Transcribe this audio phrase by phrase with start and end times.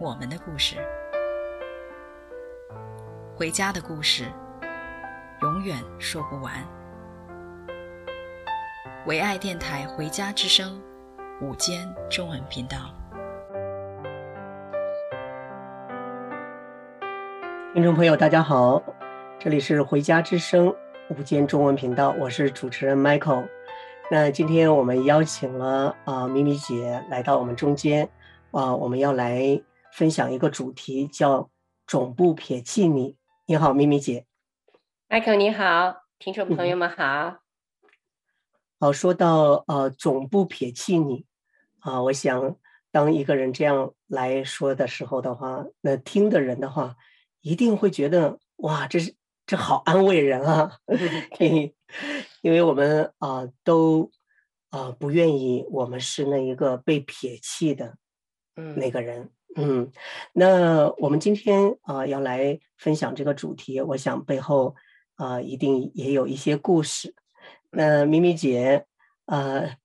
[0.00, 0.76] 我们的故事，
[3.34, 4.26] 回家的故事，
[5.42, 6.54] 永远说不完。
[9.06, 10.80] 唯爱电台《回家之声》
[11.44, 12.76] 午间中文频道，
[17.74, 18.80] 听众朋友，大家好，
[19.40, 20.68] 这里是《回家之声》
[21.08, 23.48] 午间中文频道，我是主持人 Michael。
[24.12, 28.08] 那今天我们邀请了啊、呃、咪咪姐来到我们中间，
[28.52, 29.60] 啊、呃，我们要来
[29.98, 31.50] 分享一个主题，叫
[31.84, 33.16] “总不撇弃你”。
[33.46, 34.26] 你好，咪咪姐。
[35.08, 37.02] Michael 你好，听众朋友们好。
[37.02, 37.40] 嗯、
[38.78, 41.26] 好，说到呃“总不撇弃你”，
[41.82, 42.56] 啊、呃，我想
[42.92, 46.94] 当一个人这样来说的时候的话，那听的人的话
[47.40, 50.78] 一定会觉得哇，这是这好安慰人啊。
[52.40, 54.12] 因为我们啊、呃、都
[54.68, 57.96] 啊、呃、不愿意，我们是那一个被撇弃的
[58.76, 59.22] 那个人。
[59.22, 59.30] 嗯，
[59.60, 59.90] 嗯，
[60.34, 64.76] 那我们今天啊、要来分享这个主题，我想背后
[65.16, 67.12] 啊、一定也有一些故事。
[67.72, 68.86] 那咪咪姐
[69.24, 69.76] 啊、呃，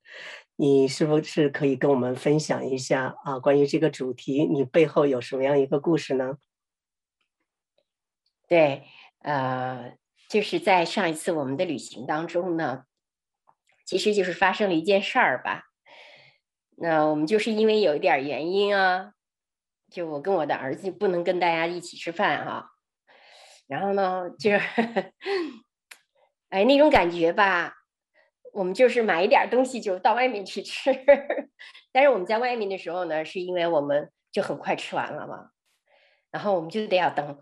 [0.57, 6.37] 你是不是可以跟我们分享一下啊关于这个主题，你背后有什么样一个故事呢？
[8.47, 8.83] 对，
[9.23, 9.93] 呃。
[10.29, 12.85] 就是在上一次我们的旅行当中呢，
[13.85, 15.65] 其实就是发生了一件事儿吧。
[16.77, 19.11] 那我们就是因为有一点原因啊，
[19.93, 22.65] 就我跟我的儿子不能跟大家一起吃饭啊。
[23.67, 24.59] 然后呢，就是，
[26.49, 27.75] 哎，那种感觉吧，
[28.51, 30.91] 我们就是买一点东西就到外面去吃。
[31.93, 35.51] 但是我们在外面的时候呢，是因为我们就很快吃完了嘛，
[36.31, 37.39] 然后我们就得要等，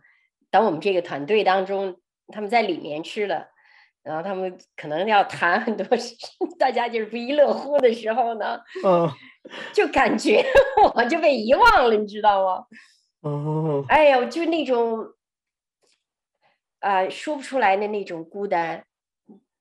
[0.49, 1.97] 等我们这个团队当中。
[2.33, 3.50] 他们在里面吃了，
[4.03, 6.15] 然后他们可能要谈很多事，
[6.57, 9.07] 大家就是不亦乐乎的时候呢，嗯，
[9.73, 10.43] 就感觉
[10.95, 12.65] 我就被遗忘了，你知道吗？
[13.21, 15.13] 哦，哎呀，就那种
[16.79, 18.83] 啊、呃，说不出来的那种孤单，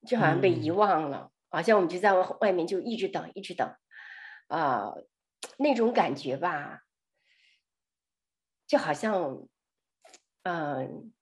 [0.06, 3.68] 就好像被遗忘了，好像我们就在外面就一直等，一直等，
[4.48, 5.06] 啊、呃，
[5.58, 6.80] 那种感觉吧，
[8.66, 9.46] 就好像，
[10.44, 11.12] 嗯。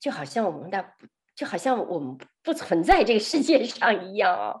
[0.00, 0.92] 就好像我们的，
[1.34, 4.60] 就好像我们不存在这个世界上一样啊，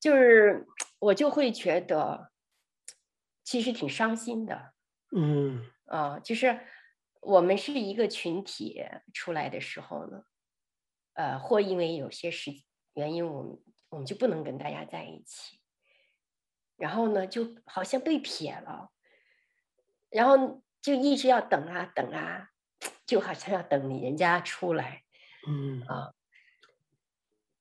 [0.00, 0.66] 就是
[0.98, 2.30] 我就会觉得，
[3.44, 4.72] 其实挺伤心的，
[5.14, 5.70] 嗯。
[5.86, 6.60] 啊，就是
[7.20, 8.82] 我们是一个群体
[9.12, 10.24] 出来的时候呢，
[11.12, 12.50] 呃，或因为有些事
[12.94, 13.58] 原因，我们
[13.90, 15.60] 我们就不能跟大家在一起，
[16.76, 18.90] 然后呢，就好像被撇了，
[20.08, 22.48] 然后就一直要等啊等啊。
[23.06, 25.04] 就好像要等你人家出来，
[25.48, 25.82] 嗯。
[25.86, 26.12] 啊，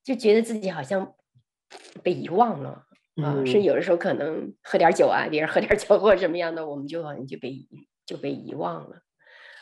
[0.03, 1.15] 就觉得自己好像
[2.03, 2.87] 被遗忘了
[3.23, 7.67] 啊，是有的时候可能喝点酒啊，别人喝点酒或者什么样的，我们就好像就被
[8.05, 9.03] 就被遗忘了，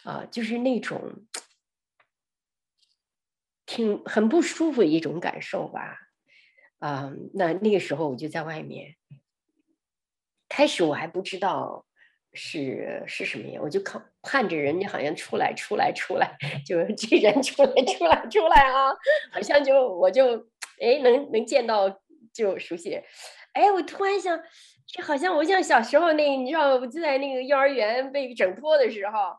[0.04, 1.26] 啊，就是那种
[3.66, 5.98] 挺很不舒服的一种感受吧，
[6.80, 8.96] 啊，那那个时候我就在外面，
[10.48, 11.86] 开始我还不知道。
[12.34, 13.60] 是是什么呀？
[13.62, 18.92] 我就看盼着人家好像出来出来出来， 就是这人出来出来出来啊！
[19.32, 20.38] 好像就我就
[20.80, 21.90] 哎能能见到
[22.32, 23.02] 就熟悉，
[23.54, 24.40] 哎，我突然想，
[24.86, 29.36] 就好像我像小时候那，你知道，我就在那个幼儿园被整脱的时候，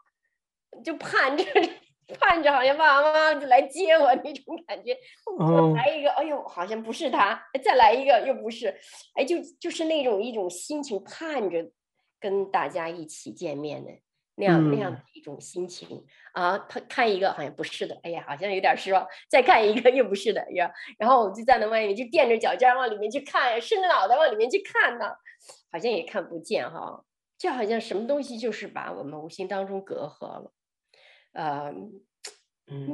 [0.85, 1.45] 就盼着
[2.19, 4.97] 盼着，好像爸爸妈妈就来接我那种感觉。
[5.39, 8.77] 我来一个，哎呦，好像不是他，再来一个又不是，
[9.15, 11.71] 哎，就就是那种一种心情盼着。
[12.21, 13.91] 跟大家一起见面的
[14.37, 19.07] 那样那样的一种心情啊，他看一个好像不是的，哎呀，好像有点失望。
[19.29, 25.07] 再看一个又不是的，呀，然后我就站在外面，就垫着脚尖往里面去看，伸着脑袋往里面去看呢，
[25.71, 27.05] 好像也看不见哈，
[27.37, 30.53] 就好像什么东西就是把我们无形当中隔阂了，
[31.33, 31.75] 呃，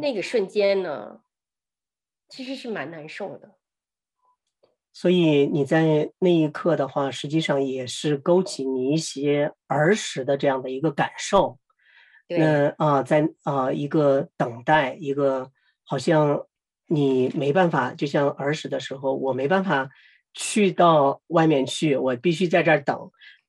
[0.01, 1.21] 那个瞬间呢，
[2.29, 3.57] 其实是蛮难受的。
[4.99, 11.59] 所以你在那一刻的话，实际上也是勾起你一些儿时的这样的一个感受。
[12.29, 15.51] 那啊，在啊一个等待，一个
[15.85, 16.47] 好像
[16.87, 19.91] 你没办法，就像儿时的时候，我没办法
[20.33, 22.99] 去到外面去，我必须在这儿等。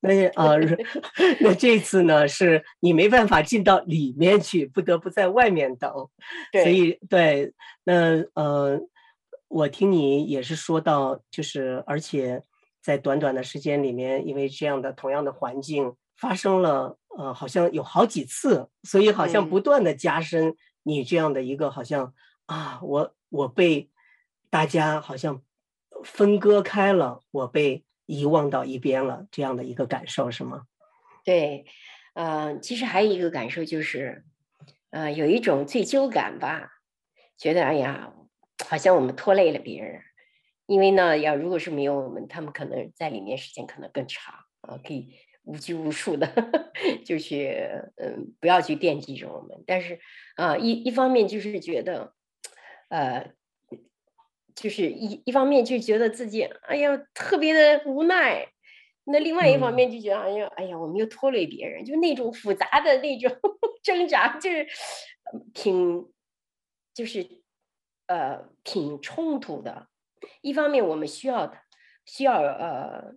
[0.01, 0.57] 那啊，
[1.39, 5.89] 那这次呢，是你没办法进到里面去，不得不在外面等。
[6.51, 7.53] 对所以对，
[7.85, 8.81] 那呃，
[9.47, 12.43] 我听你也是说到，就是而且
[12.81, 22.13] 在短短的时间里面，因为这样的同样的环境发生了，呃，好像有好几次，所以好像不断的加深你这样的一个好像、
[22.47, 23.89] 嗯、啊，我我被
[24.49, 25.41] 大家好像
[26.03, 27.83] 分割开了，我被。
[28.09, 30.61] 遗忘到一边了，这样的一个感受是吗？
[31.25, 31.65] 对，
[32.13, 34.23] 呃，其实还有一个感受就是，
[34.91, 36.69] 呃，有一种罪疚感吧，
[37.37, 38.13] 觉得哎呀，
[38.65, 40.01] 好像我们拖累了别人，
[40.65, 45.09] 因为呢，要如果是没有我们，他们可能在里面时间可能更长啊，可以
[45.43, 46.27] 无拘无束的
[47.05, 47.49] 就去，
[47.97, 49.63] 嗯，不要去惦记着我们。
[49.67, 49.99] 但是
[50.35, 52.13] 啊，一一方面就是觉得，
[52.89, 53.33] 呃。
[54.59, 58.47] 就是一一方面就觉得自己哎呀特别的无奈，
[59.03, 63.31] 那另外一方面就觉得哎呀哎呀我们又拖累别人，就那种复杂的那种
[63.83, 64.65] 挣扎，就是
[65.53, 66.07] 挺
[66.91, 67.36] 就是
[68.07, 69.87] 呃挺冲突的。
[70.41, 71.53] 一方面我们需要
[72.05, 73.13] 需要呃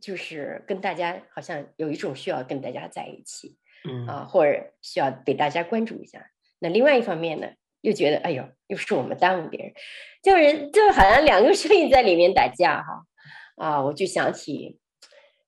[0.00, 3.56] 就是跟大家好像有一种需要跟大家在一起，
[3.88, 6.30] 嗯啊或者需要被大家关注一下。
[6.58, 7.48] 那另外一方面呢？
[7.82, 9.72] 又觉得哎呦，又是我们耽误别人，
[10.20, 13.06] 就是就好像两个声音在里面打架哈
[13.54, 13.82] 啊！
[13.82, 14.80] 我就想起，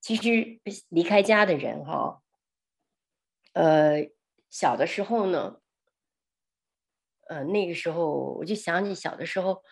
[0.01, 2.23] 其实离开家的人哈，
[3.55, 4.09] 呃，
[4.51, 5.59] 小的时候呢，
[7.29, 9.63] 呃，那个时候我就想起小的时候，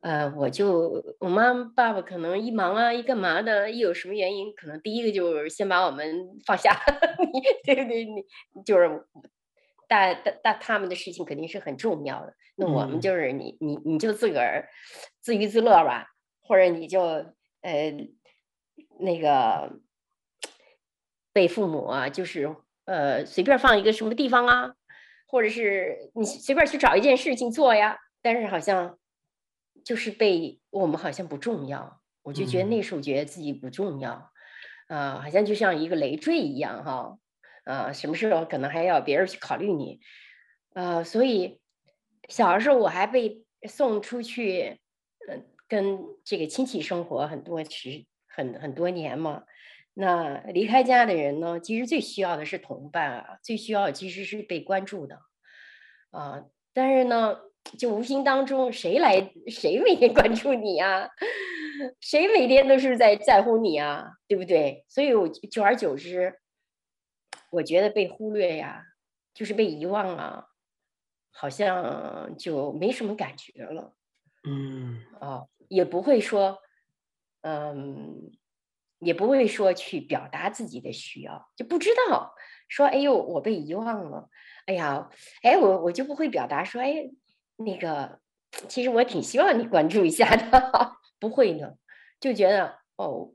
[0.00, 6.80] 呃，我就我妈妈爸爸可能一忙啊，一干嘛的，一有什么原因，可能第一个就是先把我们放下，
[7.64, 8.04] 对不对？
[8.04, 8.24] 你
[8.64, 9.04] 就是。
[9.88, 14.68] 大大大他们的事情肯定是很重要的，那我们就是你你你就自个儿
[15.20, 16.06] 自娱自乐吧，
[16.42, 17.92] 或者你就呃
[19.00, 19.80] 那个
[21.34, 24.74] 被父母啊，就是呃随便放一个什么地方啊，
[25.30, 28.98] 或者是你随便去找一件事情做呀，但是好像
[29.84, 34.32] 就是被我们好像不重要，我就觉得那时候觉得自己不重要，
[34.88, 37.16] 啊，好像就像一个累赘一样哈。
[37.64, 40.00] 啊，什么时候可能还要别人去考虑你？
[40.74, 41.60] 呃，所以
[42.28, 44.80] 小的时候我还被送出去，
[45.28, 49.44] 呃，跟这个亲戚生活很多时很很多年嘛。
[49.94, 55.20] 那离开家的人呢，其实最需要的是同伴啊，最需要其实是被关注的
[56.10, 56.44] 啊。
[56.72, 57.36] 但是呢，
[57.78, 61.08] 就无形当中谁来谁每天关注你啊？
[62.00, 64.12] 谁每天都是在在乎你啊？
[64.28, 64.84] 对不对？
[64.88, 66.38] 所以我久而久之。
[67.50, 68.84] 我觉得被忽略呀，
[69.34, 70.44] 就是被遗忘啊，
[71.32, 73.96] 好像就没什么感觉了。
[74.48, 76.58] 嗯，啊，也不会说，
[77.40, 78.30] 嗯，
[79.00, 82.34] 也不会说去表达自己的需要，就不知道
[82.68, 84.30] 说，哎呦，我被遗忘了，
[84.66, 85.10] 哎呀，
[85.42, 87.10] 哎，我我就不会表达说，哎，
[87.56, 88.20] 那个，
[88.68, 91.76] 其实我挺希望你关注一下的， 不会的，
[92.20, 93.32] 就觉得哦，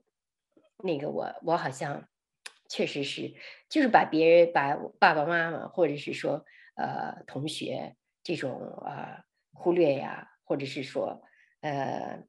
[0.84, 2.08] 那个我我好像。
[2.68, 3.36] 确实是，
[3.70, 6.44] 就是把别人把爸爸妈妈或者是说
[6.74, 11.22] 呃同学这种呃忽略呀，或者是说
[11.62, 12.24] 呃，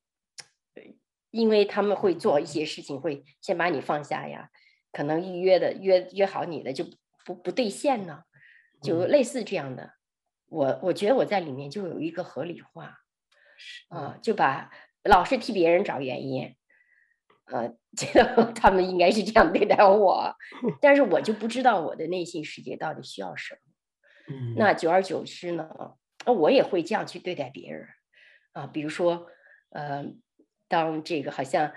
[1.37, 4.51] 因为他们会做一些事情，会先把你放下呀，
[4.91, 6.85] 可能预约的约约好你的就
[7.25, 8.23] 不不兑现呢，
[8.83, 9.93] 就类似这样的。
[10.49, 12.99] 我我觉得我在里面就有一个合理化，
[13.89, 14.71] 啊，就把
[15.05, 16.57] 老是替别人找原因。
[17.47, 20.35] 呃， 觉得他们应该是这样对待我，
[20.81, 23.61] 但是我就不知道我的内心世界到底需要什么。
[24.35, 25.69] 嗯，那久而久之呢，
[26.27, 27.87] 我也会这样去对待别人
[28.53, 28.67] 啊。
[28.67, 29.29] 比如说，
[29.71, 30.05] 呃，
[30.69, 31.73] 当这个好像，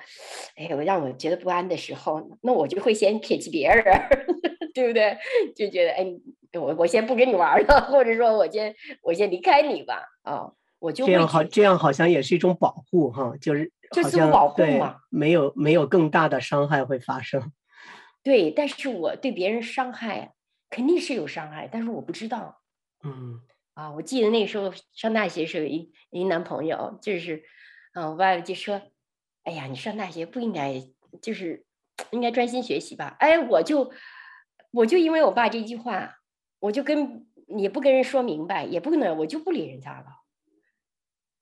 [0.56, 3.84] 哎，我让我觉得不安的时候，那我就会先撇弃别人，
[4.74, 5.18] 对不对？
[5.56, 6.06] 就觉得，哎，
[6.54, 10.04] 我我先不跟你玩了，或者说我先我先离开你吧。
[10.24, 13.72] 啊，我就这样好，这样好像也是一种保护哈，就是。
[13.92, 17.52] 就自我保护嘛，没有没有更大的伤害会发生。
[18.22, 20.36] 对，但是我对别人伤害
[20.70, 22.62] 肯定是有伤害，但是我不知道。
[23.04, 23.42] 嗯，
[23.74, 27.42] 啊，我记得那时候上大学时候有一一男朋友，就是，
[27.94, 28.82] 嗯，我爸爸就说
[29.44, 30.82] ：“哎呀，你上大学不应该，
[31.22, 31.66] 就是
[32.12, 33.92] 应该专心学习吧？”哎，我就
[34.72, 36.20] 我就因为我爸这句话，
[36.60, 37.28] 我就跟
[37.58, 40.06] 也不跟人说明白，也不能，我就不理人家了。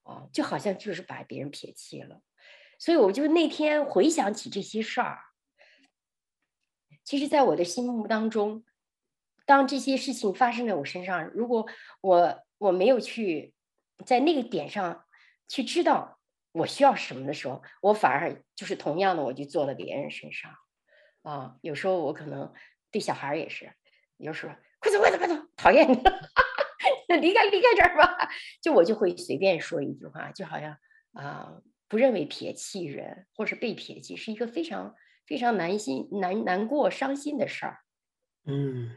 [0.04, 2.22] 哦，就好像就是把别人撇弃了。
[2.78, 5.18] 所以我就那天回想起这些事儿，
[7.04, 8.64] 其实，在我的心目当中，
[9.44, 11.66] 当这些事情发生在我身上，如果
[12.00, 13.52] 我我没有去
[14.06, 15.04] 在那个点上
[15.48, 16.17] 去知道
[16.52, 20.52] 我需要什么的时候，我反而就是同样的，我就做了别人身上，
[21.22, 22.52] 啊，有时候我可能
[22.90, 23.72] 对小孩也是，
[24.16, 25.94] 有时候快走快走快走，讨厌你，
[27.20, 28.28] 离开离开这儿吧，
[28.62, 30.76] 就我就会随便说一句话，就好像
[31.12, 34.94] 啊，不认为撇弃人或是被撇弃是一个非常
[35.26, 37.78] 非常难心难难过伤心的事儿。
[38.46, 38.96] 嗯，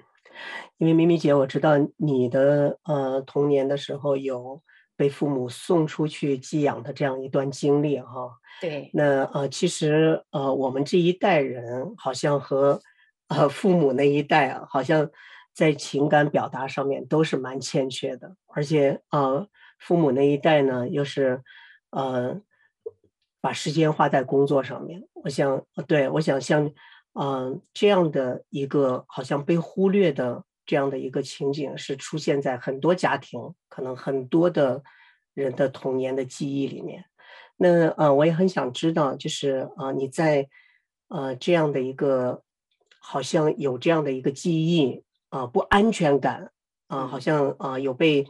[0.77, 4.63] 因为咪咪姐，我知道你的呃童年的时候有
[5.01, 8.37] 被父母送出去寄养的这样一段经历哈。
[8.61, 8.91] 对。
[8.93, 12.79] 那呃，其实呃，我们这一代人好像和
[13.29, 15.09] 呃父母那一代啊，好像
[15.55, 19.47] 在情感表达上面都是蛮欠缺的，而且呃，
[19.79, 21.41] 父母那一代呢，又是
[21.89, 22.39] 呃
[23.41, 25.01] 把时间花在工作上面。
[25.23, 26.71] 我想，对，我想像。
[27.13, 34.81] 嗯、呃，这样的一个好像被忽略的这样的一个情景，是出现在很多家庭，可能很多的
[35.33, 37.03] 人的童年的记忆里面。
[37.57, 40.47] 那呃，我也很想知道，就是啊、呃，你在
[41.09, 42.41] 呃这样的一个
[43.01, 46.53] 好像有这样的一个记忆啊、呃，不安全感
[46.87, 48.25] 啊、呃，好像啊、呃、有被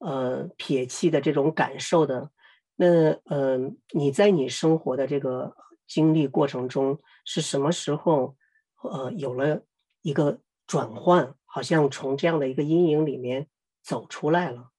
[0.00, 2.30] 呃撇弃的这种感受的。
[2.76, 3.58] 那呃，
[3.92, 5.56] 你在你生活的这个。
[5.88, 8.34] 经历过程中是什么时候，
[8.82, 9.60] 呃，有了
[10.00, 13.46] 一个转换，好像从这样的一个阴影里面
[13.82, 14.70] 走出来了。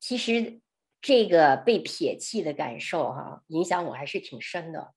[0.00, 0.60] 其实
[1.00, 4.94] 这个被撇弃的感受，哈，影响我还是挺深的。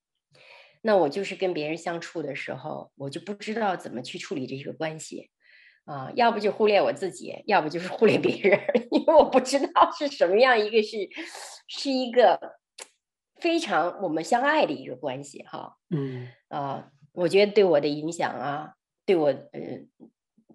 [0.82, 5.30] 那我就是跟别人相处的时候，我就不知道怎么去处理这个关系，
[5.86, 8.60] 啊，要不就忽略我自己，要不就是忽略别人，
[8.90, 10.98] 因为我不知道是什么样一个是，
[11.68, 12.60] 是一个。
[13.42, 18.76] 非常我们相爱的一个关系哈，嗯啊，我觉得对我的影响啊，
[19.06, 19.60] 对我呃，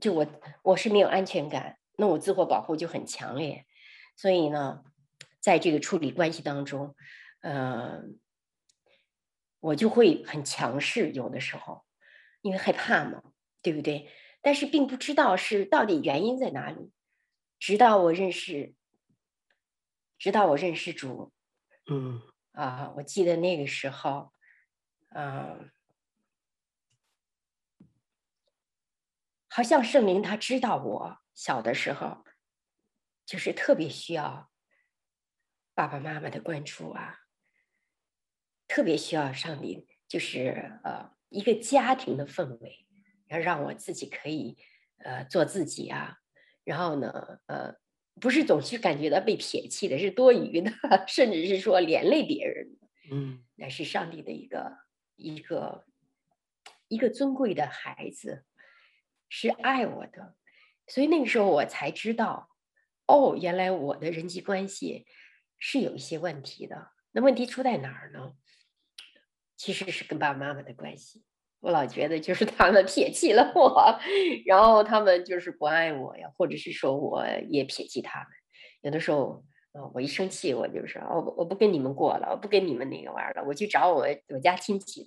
[0.01, 0.27] 就我
[0.63, 3.67] 我是没有安全感，那我自我保护就很强烈，
[4.17, 4.85] 所以呢，
[5.41, 6.95] 在这个处理关系当中，
[7.41, 8.03] 呃，
[9.61, 11.85] 我就会很强势，有的时候
[12.43, 13.23] 因为害怕嘛，
[13.63, 14.11] 对不对？
[14.41, 16.93] 但是并不知道是到底原因在哪里，
[17.59, 18.75] 直到我认识，
[20.19, 21.33] 直到我认识主，
[21.91, 22.23] 嗯。
[22.53, 24.33] 啊，我记得那个时候，
[25.11, 25.59] 嗯、啊，
[29.57, 32.27] 好像圣灵他知道我小的时候，
[33.25, 34.51] 就是特别需要
[35.73, 37.21] 爸爸妈妈的关注啊，
[38.69, 42.87] 特别需要上帝，就是呃一个家庭的氛围，
[43.29, 44.59] 要让我自己可以
[44.99, 46.19] 呃做自己啊，
[46.63, 47.77] 然后呢，呃。
[48.19, 50.73] 不是总是感觉到被撇弃的，是多余的，
[51.07, 52.89] 甚至是说连累别人的。
[53.11, 54.75] 嗯，那是上帝的一个
[55.17, 55.85] 一个
[56.89, 58.47] 一个尊贵的孩子，
[59.29, 60.35] 是爱我的，
[60.87, 62.49] 所以那个时候我才知道，
[63.07, 65.07] 哦，原来我的人际关系
[65.59, 66.89] 是有一些问题的。
[67.13, 68.35] 那问题出在哪儿呢？
[69.57, 71.25] 其实是跟爸爸妈妈的关系。
[71.61, 73.99] 我老觉得就是他们撇弃了我，
[74.45, 78.29] 然后他们就是不爱我呀，或者是说我也撇弃他们。
[78.83, 79.43] 有的时候，
[79.95, 85.07] 我一生气，我就是，我我不跟你们过了，我不跟你们那个玩了，我去找我我家亲戚。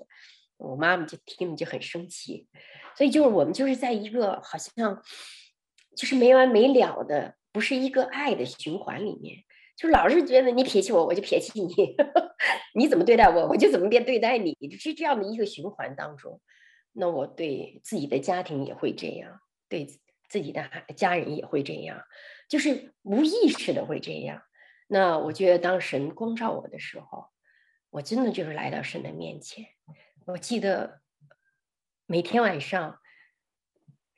[0.59, 2.47] 我妈妈就听了就很生气，
[2.95, 5.01] 所以就是我们就是在一个好像
[5.95, 9.43] 就是没完没了的，不是一个爱的循环里面。
[9.77, 11.73] 就老是觉得你撇弃我，我就撇弃你；
[12.75, 14.53] 你怎么对待我，我就怎么变对待你。
[14.77, 16.41] 是这样的一个循环当中，
[16.91, 19.39] 那我对自己的家庭也会这样，
[19.69, 19.85] 对
[20.27, 22.03] 自己的孩家人也会这样，
[22.49, 24.41] 就是无意识的会这样。
[24.87, 27.27] 那我觉得当神光照我的时候，
[27.89, 29.65] 我真的就是来到神的面前。
[30.29, 31.01] 我记得
[32.05, 32.99] 每天晚上，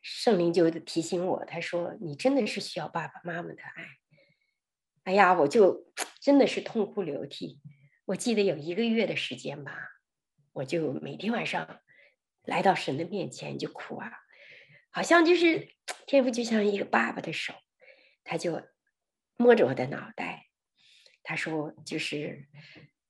[0.01, 3.85] 圣灵就提醒我，他说：“你真的是需要爸爸妈妈的爱。”
[5.03, 7.61] 哎呀，我就 真的是痛哭流涕。
[8.05, 9.73] 我记得有一个月的时间吧，
[10.51, 11.79] 我就每天晚上
[12.43, 14.11] 来到神的面前就哭啊，
[14.89, 15.75] 好像就是
[16.05, 17.53] 天父就像一个爸爸的手，
[18.25, 18.61] 他就
[19.37, 20.47] 摸着我的脑袋，
[21.23, 22.49] 他说：“就是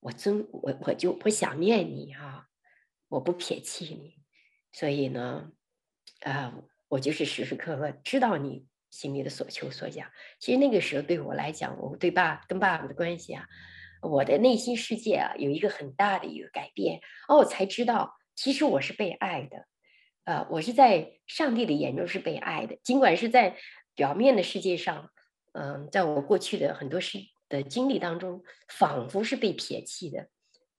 [0.02, 2.48] 我尊我，我就不想念你啊，
[3.12, 4.16] 我不撇弃你，
[4.72, 5.52] 所以呢，
[6.22, 6.56] 啊、
[6.88, 13.48] 我就是时时刻刻知道你。”心里的所求所想，其实那个时候对我来讲，我对爸跟爸爸的关系啊，
[14.02, 17.00] 我的内心世界啊，有一个很大的一个改变。
[17.30, 19.66] 哦，我才知道，其实我是被爱的，
[20.26, 22.76] 呃，我是在上帝的眼中是被爱的。
[22.84, 23.56] 尽管是在
[23.96, 25.10] 表面的世界上，
[25.54, 30.28] 嗯、在我过去的很多事的经历当中，仿佛是被撇弃的，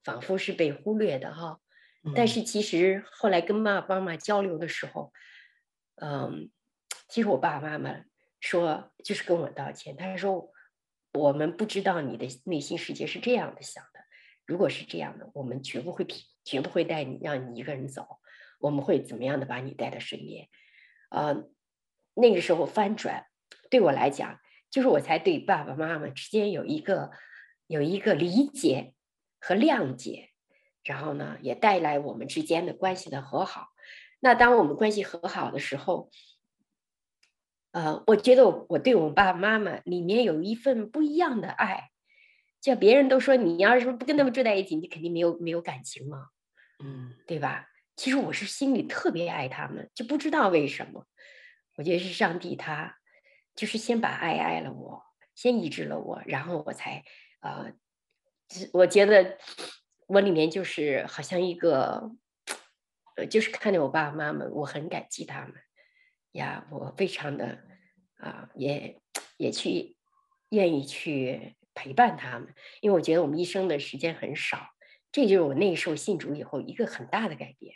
[0.04, 1.61] 仿佛是被忽略的哈。
[2.14, 5.12] 但是其实后来跟爸爸妈妈交流的时候，
[5.96, 6.32] 嗯、呃。
[7.08, 8.04] 其实我爸爸妈妈
[8.40, 9.98] 说，就是跟我道歉。
[9.98, 10.50] 他说，
[11.12, 14.00] 我们不知道你的内心世界是这样的想的。
[14.46, 18.18] 如果是这样的，我们绝不会撇绝不会带你让你一个人走，
[18.60, 20.48] 我们会怎么样的把你带到身边。
[21.10, 21.44] 呃，
[22.14, 23.26] 那个时候翻转
[23.68, 24.40] 对我来讲，
[24.70, 27.10] 就是我才对爸爸妈妈之间有一个
[27.66, 28.94] 有一个理解
[29.38, 30.30] 和谅解，
[30.84, 33.68] 然后呢，也带来我们之间的关系的和好。
[34.20, 36.10] 那当我们关系和好的时候，
[37.72, 41.90] 呃，我觉得我我对我爸爸妈妈里面有一份不一样的爱。
[42.60, 46.28] 就别人都说你要是不跟他们住在一起，你肯定没有没有感情嘛，
[46.78, 47.66] 嗯，对吧？
[47.96, 51.04] 其实我是心里特别爱他们，就不知道为什么。
[51.76, 52.98] 我觉得是上帝他
[53.56, 55.02] 就是先把爱爱了我，
[55.34, 57.02] 先医治了我，然后我才
[57.40, 57.72] 呃，
[58.72, 59.38] 我觉得
[60.12, 62.10] 我里面就是好像一个，
[63.16, 65.54] 呃，就是看着我爸爸妈妈，我很感激他们
[66.32, 67.58] 呀，我非常的
[68.16, 69.00] 啊、也
[69.36, 69.96] 也去
[70.50, 71.56] 愿意去。
[71.74, 74.58] 陪伴他们，因为我觉得我们一生的时间很少，
[75.10, 77.74] 这就是我那时候信主以后一个很大的改变。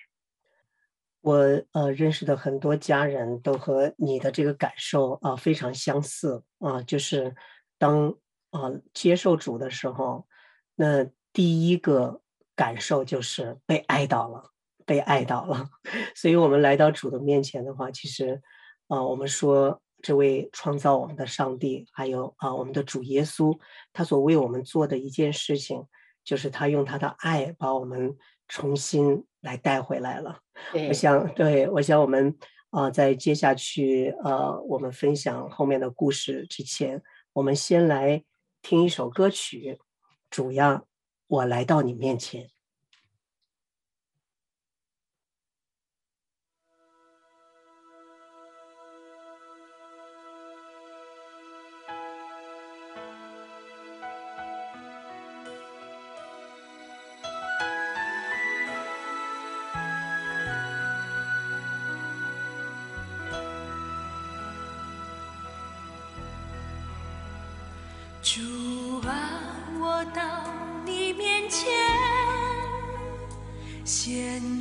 [1.22, 1.34] 我
[1.72, 7.34] 呃认识的很多家人都和你的这个感受啊、非常相似啊，就是
[7.78, 8.10] 当
[8.50, 10.28] 啊、接受主的时候，
[10.74, 12.20] 那第一个
[12.56, 14.50] 感受就是被爱到了，
[14.84, 15.68] 被爱到了。
[16.16, 18.42] 所以我们来到主的面前的话，其实
[18.88, 19.80] 啊、呃、我们说。
[20.02, 23.58] 这位创造我们的上帝，还有啊，我们的主耶稣，
[23.94, 25.84] 他所为我们做的一件事情，
[26.22, 28.14] 就是他用他的爱把我们
[28.46, 30.38] 重新来带回来了。
[30.88, 32.36] 我想，对，我想我们
[32.70, 37.02] 啊，在接下去呃，我们分享后面的故事之前，
[37.32, 38.22] 我们先来
[38.60, 39.80] 听一首歌曲，
[40.30, 40.84] 主呀，
[41.26, 42.50] 我来到你面前。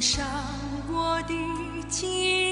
[0.06, 0.24] 伤
[0.88, 1.34] 我的
[1.90, 2.45] 记忆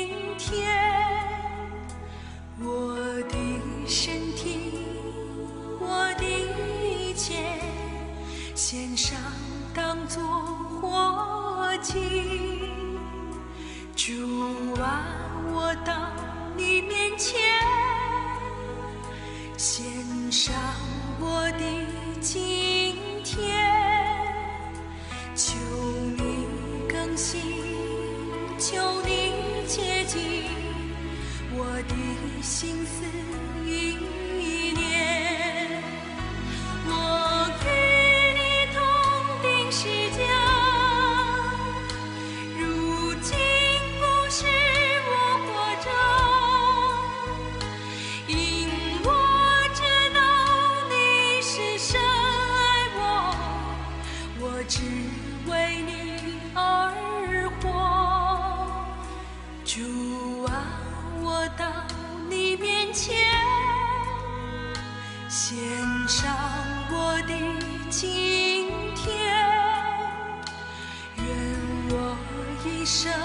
[72.86, 73.23] 生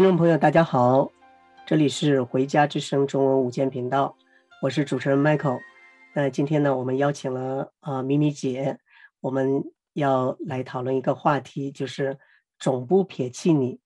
[0.00, 1.12] 听众朋友，大家好，
[1.66, 4.16] 这里是回家之声中文午间频道，
[4.62, 5.58] 我是主持人 Michael。
[6.14, 8.78] 那今天呢，我们邀请了啊、呃、咪咪姐，
[9.20, 12.18] 我们要来讨论一个话题，就是
[12.58, 13.78] 总不撇弃你。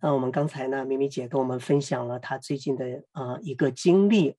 [0.00, 4.34] 那我们刚才呢，咪咪姐跟我们分享了她最近的啊、呃、一个经历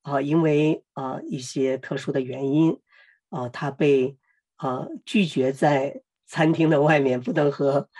[0.00, 2.80] 啊、因为啊、呃、一些特殊的原因
[3.28, 4.16] 啊、她被
[4.56, 7.90] 啊、呃、拒绝在餐厅的外面，不能和。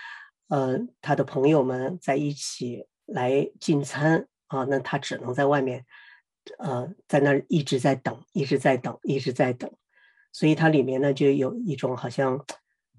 [0.52, 5.86] 呃，他的朋友们在一起来进餐啊，那他只能在外面，
[6.58, 9.72] 呃，在那儿一直在等，一直在等，一直在等，
[10.30, 12.44] 所以他里面呢就有一种好像，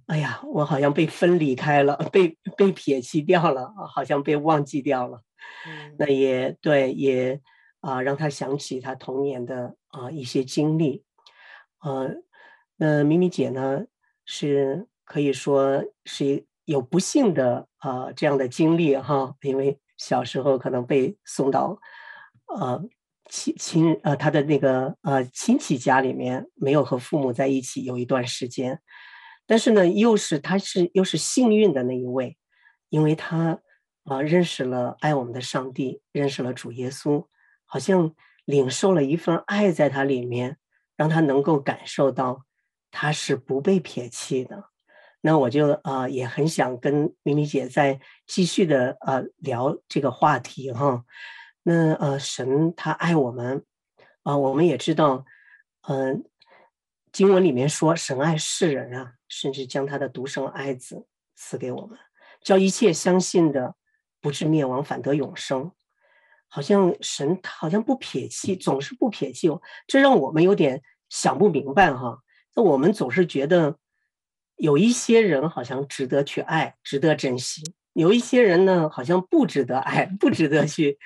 [0.08, 5.22] 哎呀，我好像被分离开了，被被撇弃掉了，好像被忘记掉了。
[5.68, 7.40] 嗯，那也对，也
[7.82, 11.04] 啊，让他想起他童年的啊一些经历。
[11.84, 12.16] 呃，
[12.78, 13.84] 那咪咪姐呢
[14.26, 16.48] 是可以说是一。
[16.66, 21.80] 有不幸的啊、呃、这样的经历哈，因为小时候可能被送到
[22.48, 22.84] 呃
[23.30, 28.82] 亲亲呃他的那个呃亲戚家里面，没有和父母在一起有一段时间，
[29.46, 32.38] 但是呢，又是他是又是幸运的那一位，
[32.90, 33.60] 因为他
[34.04, 37.26] 啊、呃、认识了爱我们的上帝，认识了主耶稣，
[37.66, 38.14] 好像
[38.46, 40.58] 领受了一份爱在他里面，
[40.98, 42.46] 让他能够感受到
[42.92, 44.73] 他是不被撇弃的。
[45.26, 51.06] 那我就啊、也很想跟咪咪姐再继续的呃聊这个话题哈。
[51.64, 53.64] 那呃神他爱我们
[54.24, 55.24] 啊、我们也知道，
[55.88, 56.26] 嗯、
[57.14, 61.98] 经文里面说神爱世人啊，甚至将他的独生爱子赐给我们，
[62.44, 63.76] 叫一切相信的
[64.20, 65.72] 不至灭亡，反得永生。
[66.50, 69.48] 好像神好像不撇弃，总是不撇弃，
[69.88, 72.20] 这让我们有点想不明白哈。
[72.56, 73.78] 那我们总是觉得。
[74.64, 80.98] 有一些人好像值得去爱，值得珍惜；有一些人呢，好像不值得爱，不值得去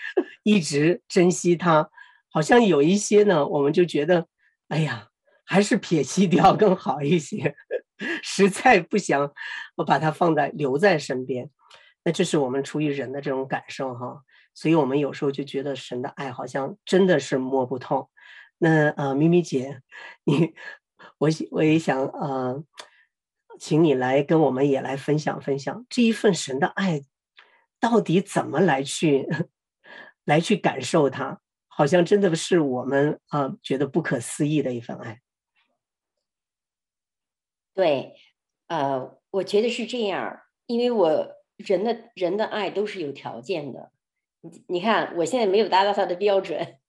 [0.44, 1.90] 一直珍惜他。
[2.30, 4.28] 好像有一些呢，我们就觉得，
[4.68, 5.08] 哎呀，
[5.44, 7.56] 还是撇弃掉更好一些，
[8.22, 9.34] 实在不想
[9.78, 11.50] 我把他放在留在身边。
[12.04, 14.22] 那这是我们出于人的这种感受哈，
[14.54, 18.12] 所以我们有时候就觉得神的爱好像真的是摸不透。
[18.60, 19.82] 那呃，咪咪姐，
[20.26, 20.54] 你
[21.18, 22.64] 我我也想呃。
[23.60, 27.02] 请你来跟我们也来分享分享这一份神的爱，
[27.80, 29.28] 到底怎么来去
[30.26, 31.42] 来去感受它？
[31.68, 35.22] 好像真的是我们啊觉得不可思议的一份爱。
[37.74, 38.16] 对，
[38.68, 43.92] 呃，我觉得是这样，因为我人的人的爱都是有条件的。
[44.42, 46.80] 你你看，我现在没有达到他的标准，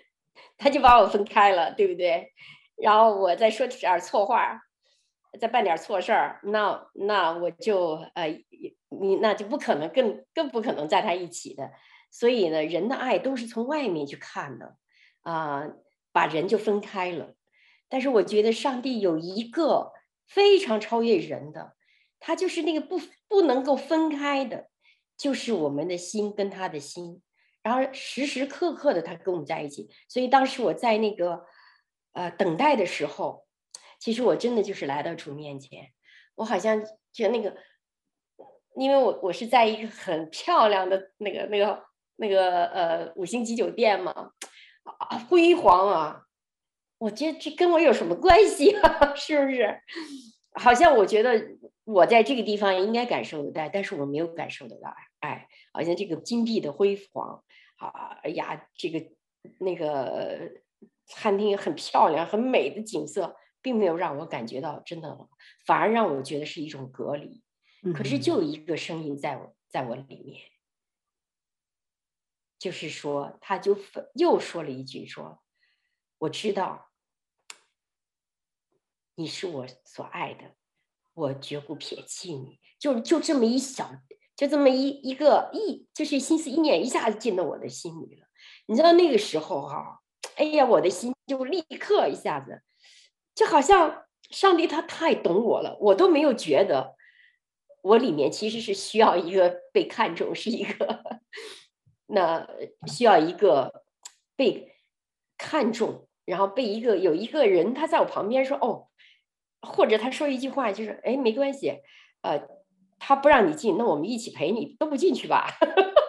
[0.56, 2.32] 他就把我分开了，对不对？
[2.76, 4.62] 然后我再说点错话。
[5.38, 8.26] 再办点错事儿，那那我就呃，
[8.88, 11.70] 你那就不可能，更更不可能在他一起的。
[12.10, 14.76] 所以呢，人的爱都是从外面去看的，
[15.20, 15.68] 啊、
[16.12, 17.34] 把人就分开了。
[17.88, 19.92] 但是我觉得上帝有一个
[20.26, 21.74] 非常超越人的，
[22.20, 24.70] 他就是那个不不能够分开的，
[25.16, 27.20] 就是我们的心跟他的心，
[27.62, 29.90] 然后时时刻刻的他跟我们在一起。
[30.08, 31.44] 所以当时我在那个
[32.12, 33.47] 呃等待的时候。
[33.98, 35.90] 其实我真的就是来到主面前，
[36.36, 36.80] 我好像
[37.12, 37.56] 觉得那个，
[38.76, 41.84] 因为我我是在一个很漂亮的那个那个
[42.16, 44.32] 那个呃五星级酒店嘛，
[44.84, 46.22] 啊辉煌啊，
[46.98, 49.14] 我觉得这跟我有什么关系啊？
[49.16, 49.80] 是不是？
[50.54, 57.42] 好像我觉得我在这个地方应该感受得到，但是我没有感受得到爱，好像这个金碧的辉煌
[57.76, 59.04] 啊，哎呀，这个
[59.58, 60.50] 那个
[61.06, 63.36] 餐厅很漂亮，很美的景色。
[63.60, 65.28] 并没有让我感觉到真的，
[65.66, 67.42] 反而让我觉得是一种隔离。
[67.94, 70.40] 可是就有一个声音在我在我里面，
[72.58, 73.78] 就是说，他就
[74.14, 75.42] 又说了一句说
[76.18, 76.90] ：“我知道
[79.14, 80.56] 你是我所爱的，
[81.14, 83.90] 我绝不撇弃你。”就就这么一小，
[84.36, 88.26] 就这么一一个一，就是心思一念，一下子进到我的心里了。
[88.66, 89.98] 你知道那个时候哈、啊，
[90.36, 92.62] 哎呀，我的心就立刻一下子。
[93.38, 96.96] 就好像上帝他太懂我了，我都没有觉得
[97.82, 101.20] 我里面其实是需要一个被看重，是一个
[102.08, 102.48] 那
[102.88, 103.84] 需要一个
[104.34, 104.74] 被
[105.36, 108.88] 看重，然后被一个有一个人他在我旁边说哦，
[109.62, 111.74] 或者他说一句话就是哎没关系，
[112.22, 112.42] 呃
[112.98, 115.46] 他不让你进，那我们一起陪你都不进去吧，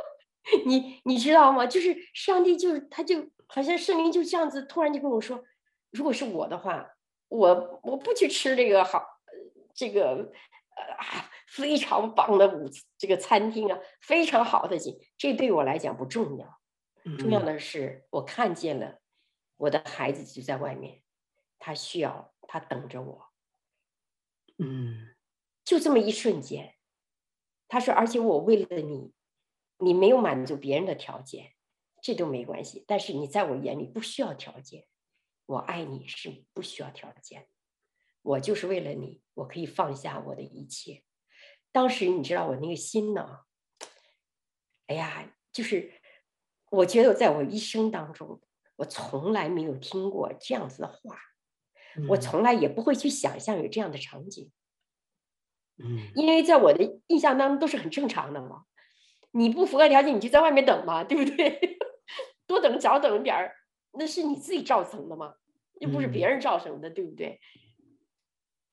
[0.65, 1.67] 你你知道吗？
[1.67, 5.43] 就是上帝就是他就好像圣灵就这样子突然就跟我说，
[5.91, 6.89] 如果是我的话。
[7.29, 9.03] 我我不去吃这个好，
[9.73, 10.31] 这个
[10.75, 16.59] 呃非常棒的午这个餐厅啊，非常好的景，这对我来讲不重要，
[17.17, 18.99] 重要的是我看见了
[19.57, 21.01] 我的孩子就在外面，
[21.57, 23.27] 他需要他等着我，
[24.57, 25.15] 嗯，
[25.63, 26.75] 就这么一瞬间，
[27.67, 29.13] 他说，而且我为了你，
[29.77, 31.53] 你没有满足别人的条件，
[32.01, 34.87] 这都没关系，但是你在我眼里不需要条件，
[35.49, 37.47] 我爱你是不需要条件。
[38.21, 41.03] 我就是为了你，我可以放下我的一切。
[41.71, 43.39] 当时你知道我那个心呢？
[44.85, 45.91] 哎呀，就是
[46.69, 48.39] 我觉得在我一生当中，
[48.75, 51.19] 我从来没有听过这样子的话，
[52.09, 54.51] 我从来也不会去想象有这样的场景。
[55.77, 58.65] 嗯，因为在我的印象当中都是很正常的嘛。
[59.31, 61.79] 你不符合条件，你就在外面等嘛，对不对？
[62.45, 63.55] 多等少等点儿，
[63.91, 65.35] 那是你自己造成的吗，
[65.79, 67.39] 又不是别人造成的，对不对？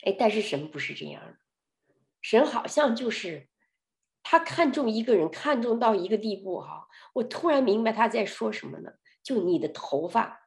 [0.05, 1.37] 哎，但是神不是这样的，
[2.21, 3.49] 神好像就是
[4.23, 6.87] 他看重一个人，看重到一个地步哈。
[7.15, 8.93] 我突然明白他在说什么呢？
[9.23, 10.41] 就你的头发，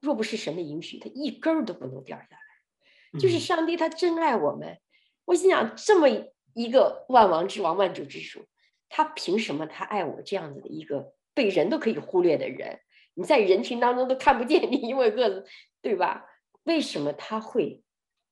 [0.00, 3.18] 若不是神的允许，他一根儿都不能掉下来。
[3.18, 4.78] 就是上帝他真爱我们，
[5.24, 6.08] 我心想这么
[6.52, 8.46] 一个万王之王、万主之主，
[8.88, 12.80] 他凭什么他爱我这样子的一个被人都可以忽略的人？
[13.14, 15.46] 你在人群当中都看不见你，因为个子，
[15.80, 16.26] 对吧？
[16.64, 17.82] 为什么他会？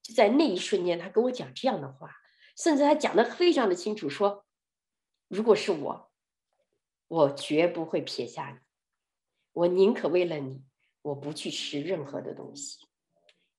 [0.03, 2.11] 就在那一瞬间，他跟我讲这样的话，
[2.57, 4.45] 甚至他讲的非常的清楚，说
[5.29, 6.11] ：“如果是我，
[7.07, 8.59] 我绝不会撇下你，
[9.53, 10.64] 我宁可为了你，
[11.03, 12.79] 我不去吃任何的东西，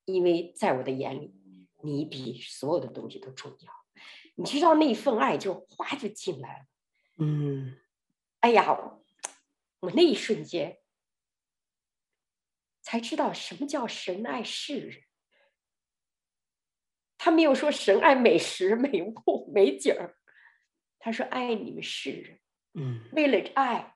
[0.03, 1.33] 因为在我的眼里，
[1.81, 3.71] 你比所有的东西都重要。”
[4.36, 6.65] 你知道那一份爱就哗就进来了。
[7.19, 7.77] 嗯，
[8.39, 8.75] 哎呀，
[9.79, 10.79] 我那一瞬间
[12.84, 15.04] 才知道什么叫神爱世人。
[17.17, 20.17] 他没有说神爱美食、美物、美景儿，
[21.00, 22.39] 他说爱你们世人。
[22.74, 23.96] 嗯，为了爱，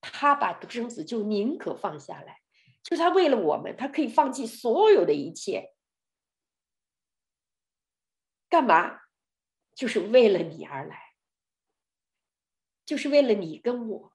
[0.00, 2.40] 他把独生子就宁可放下来，
[2.82, 5.72] 就他为了我们，他可以放弃所有的一切，
[8.48, 9.02] 干嘛？
[9.76, 11.14] 就是为了你而来，
[12.84, 14.12] 就是为了你跟我，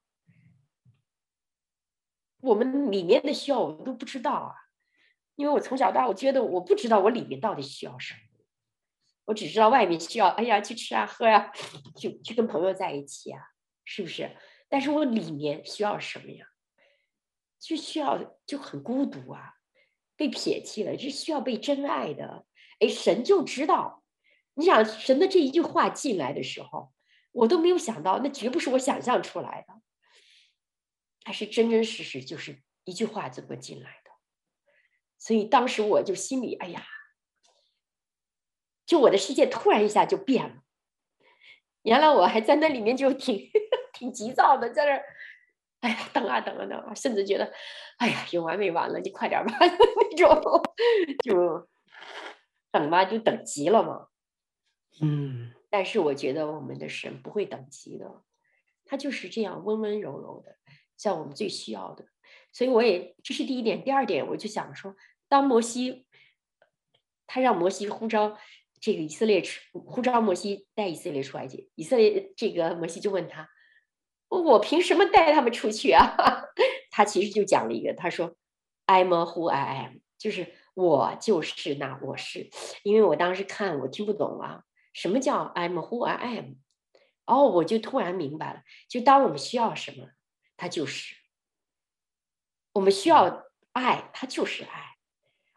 [2.44, 4.54] 我们里面的需要我们都不知道啊，
[5.36, 8.20] 因为我从小到大，我觉得我不知道我里面到底需要什么。
[9.26, 11.52] 我只知道外面需要，哎呀，去吃啊，喝呀、啊，
[11.96, 13.40] 去去跟朋友在一起啊，
[13.86, 14.36] 是不是？
[14.68, 16.46] 但是我里面需要什么呀？
[17.60, 19.54] 就需要就很孤独啊，
[20.18, 22.46] 被撇弃了，是需要被真爱的。
[22.80, 24.04] 哎，神就知道，
[24.56, 26.92] 你想神的这一句话进来的时候，
[27.32, 29.74] 我都没有想到，那绝不是我想象出来的，
[31.24, 34.12] 还是真真实实就是一句话这么进来的。
[35.18, 36.86] 所以当时我就心里，哎呀。
[38.86, 40.62] 就我的世界突然一下就变了，
[41.84, 43.50] 原来我还在那里面就挺
[43.94, 45.06] 挺急躁的，在那儿，
[45.80, 47.52] 哎呀，等啊等啊等啊，甚至觉得，
[47.98, 50.62] 哎呀，有完没完了，你快点吧 那种，
[51.24, 51.70] 就
[52.72, 54.10] 等吧，就等急了嘛。
[55.02, 58.22] 嗯，但是我觉得我们的神不会等急的，
[58.84, 60.58] 他就是这样温温柔柔的，
[60.96, 62.06] 在我们最需要的。
[62.52, 64.96] 所以我也这是第一点，第二点我就想说，
[65.28, 66.06] 当摩西
[67.28, 68.38] 他让摩西呼召。
[68.86, 73.50] 这个以色列出呼召摩西带以色列出来去，以色列这个摩西就问他
[74.28, 76.18] ：“我凭什么带他们出去啊？”
[76.92, 78.36] 他其实就讲了一个，他说
[78.86, 82.50] ：“I'm who I am，就是我就是那我是。”
[82.84, 86.56] 因为我当时看我听不懂啊，什么叫 I'm who I am？
[87.26, 90.10] 哦，我就突然明白了，就当我们需要什么，
[90.64, 91.16] 他就是；
[92.72, 94.96] 我们需要爱，他就是爱。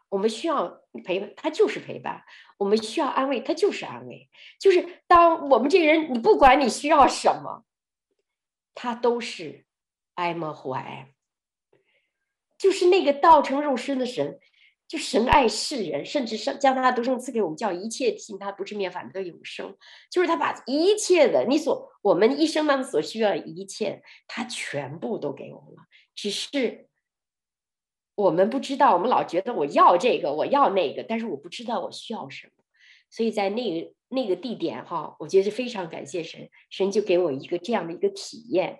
[0.09, 2.25] 我们需要陪伴，他就是陪伴；
[2.57, 4.29] 我们需要安慰，他就是安慰。
[4.59, 7.63] 就是当我们这个人，你不管你需要什么，
[8.75, 9.65] 他都是
[10.17, 11.07] I'm who I am。
[12.57, 14.41] 就是那个道成肉身的神，
[14.87, 19.75] 就神爱世人，甚至是将他的独生赐给我们，叫一切信他不是灭反得永生。
[20.09, 25.83] 就是他把一切的你所我们一生当中所需要的一切，他全部都给我们了，
[26.15, 26.87] 只是。
[28.15, 32.53] 我们不知道，我们老觉得我要这个，我要那个，但是我不知道我需要什么。
[33.11, 38.79] 所以在那个那个地点哈，我觉得非常感谢神，神就给我一个这样的一个体验。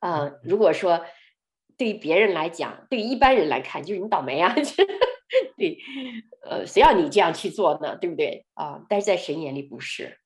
[0.00, 1.06] 啊、呃，如果说
[1.76, 4.54] 对于别人来讲，对于一般人来看，就是你倒霉啊，
[5.56, 5.78] 对，
[6.42, 7.96] 呃，谁要你这样去做呢？
[7.96, 8.86] 对不对啊、呃？
[8.88, 10.18] 但是在神眼里不是，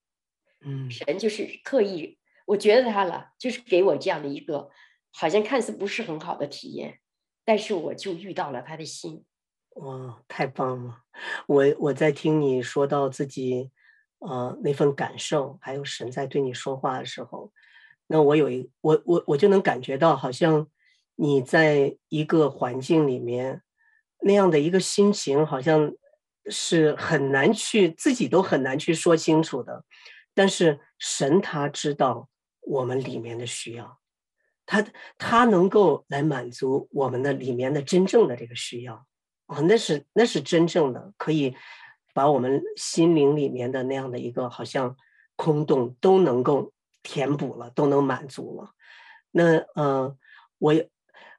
[0.65, 4.71] 嗯，神就是刻意，我觉得他了，就是给我这样的一个
[5.13, 6.99] 好像看似不是很好的体验。
[7.45, 9.25] 但是我就遇到了他的心，
[9.77, 11.03] 哇，太棒了！
[11.47, 13.71] 我我在听你说到自己，
[14.19, 17.53] 呃那份感受，还有神在对你说话的时候，
[18.09, 20.69] 那我有一我我我就能感觉到，好像
[21.17, 23.63] 你在一个环境里面
[24.21, 25.93] 那样的一个心情，好像
[26.49, 29.85] 是很难去自己都很难去说清楚的。
[30.35, 32.29] 但是神他知道
[32.61, 33.99] 我们里面的需要，
[34.67, 39.07] 他他能够来满足我们的里面的真正的这个需要
[39.47, 41.57] 啊，那是那是真正的可以
[42.13, 44.97] 把我们心灵里面的那样的一个好像
[45.37, 48.71] 空洞都能够填补了，都能满足了。
[49.31, 50.17] 那呃，
[50.59, 50.91] 我也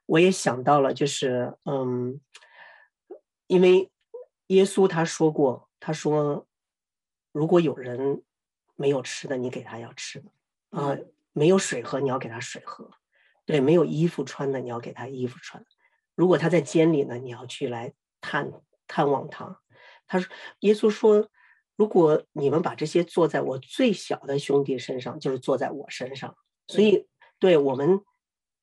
[0.08, 2.20] 我也想到了，就是嗯，
[3.46, 3.90] 因为
[4.48, 6.46] 耶稣他说过，他说
[7.32, 8.22] 如果有人。
[8.80, 10.30] 没有吃的，你给他要吃的
[10.70, 10.96] 啊；
[11.32, 12.88] 没有水喝，你要给他水喝。
[13.44, 15.64] 对，没有衣服穿的，你要给他衣服穿。
[16.14, 18.52] 如果他在监里呢，你要去来探
[18.86, 19.60] 探望他。
[20.06, 21.28] 他说，耶稣说，
[21.74, 26.36] 如果你们把这些做在我最小的兄弟身上，就是做在我身上。
[26.68, 27.08] 所以，
[27.40, 28.00] 对我们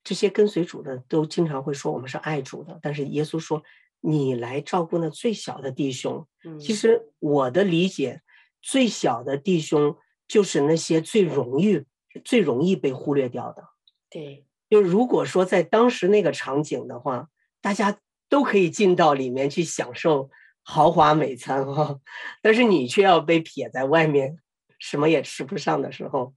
[0.06, 2.80] 这些跟随主的，都经常会说我们是爱主的。
[2.82, 3.62] 但是耶稣说，
[4.00, 6.26] 你来照顾那最小的弟兄。
[6.46, 8.22] 嗯其实我的理解，
[8.62, 9.98] 最小的弟兄。
[10.28, 11.84] 就是那些最容易、
[12.24, 13.64] 最容易被忽略掉的。
[14.10, 17.30] 对，就如果说在当时那个场景的话，
[17.62, 20.32] 大家都可以进到里面去享受
[20.64, 22.00] 豪华美餐哈，
[22.42, 24.40] 但是你却要被撇在外面，
[24.80, 26.34] 什么也吃不上的时候，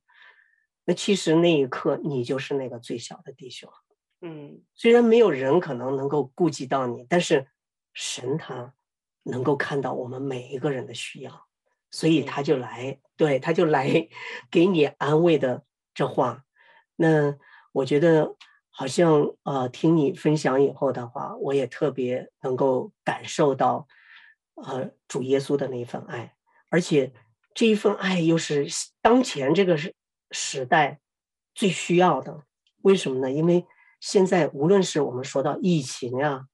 [0.89, 3.71] 那其实那一刻你就是那个最小的弟兄。
[4.23, 7.47] 嗯，虽然没有人可能能够顾及到你，但是
[7.93, 8.73] 神他
[9.25, 11.47] 能够看到我们每一个人的需要。
[11.91, 14.09] 所以他就来，对，他就来
[14.51, 16.45] 给你安慰的这话。
[16.97, 17.37] 那
[17.73, 18.35] 我觉得
[18.71, 23.87] 好像呃，听你分享以后的话，我也特别能够感受到
[24.55, 26.35] 呃主耶稣的那一份爱，
[26.71, 27.13] 而且
[27.53, 28.67] 这一份爱又是
[29.03, 29.77] 当前这个
[30.31, 30.99] 时时代
[31.55, 32.43] 最需要的。
[32.83, 33.31] 为什么呢？
[33.31, 33.65] 因为
[34.01, 36.47] 现在无论是我们说到疫情呀、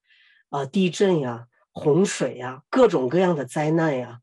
[0.51, 4.21] 啊、呃、地震呀、洪水呀、各种各样的灾难呀。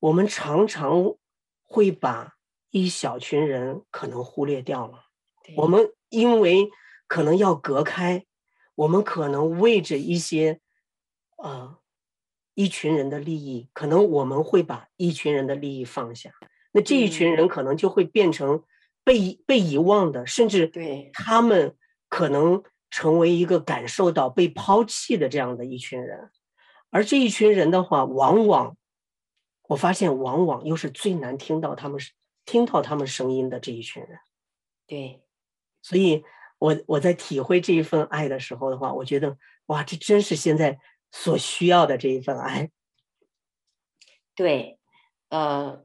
[0.00, 1.14] 我们常常
[1.62, 2.34] 会把
[2.70, 5.04] 一小群人可能忽略掉了。
[5.56, 6.70] 我们因为
[7.06, 8.26] 可能要隔开，
[8.74, 10.60] 我们可能为着一些
[11.36, 11.78] 呃
[12.54, 16.32] 一群人的利益，可能我们会把一群人的利益放下。
[16.72, 18.64] 那这一群人可能就会变成
[19.04, 21.76] 被被遗忘的，甚至对他们
[22.08, 26.30] 可能成为一个感受到被抛弃的这样的一群人。
[26.90, 28.76] 而这一群人的话，往往。
[29.66, 31.98] 我发现，往往又是最难听到他们
[32.44, 34.18] 听到他们声音的这一群人。
[34.86, 35.22] 对，
[35.80, 36.22] 所以
[36.58, 40.78] 我我在体会这一份爱的时候的话，我觉得哇，这真是现在
[41.10, 42.70] 所需要的这一份爱。
[44.34, 44.78] 对，
[45.30, 45.82] 呃，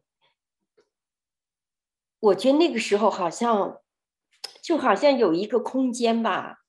[2.19, 3.81] 我觉得那个时候好像
[4.61, 6.59] 就好像有一个空间吧，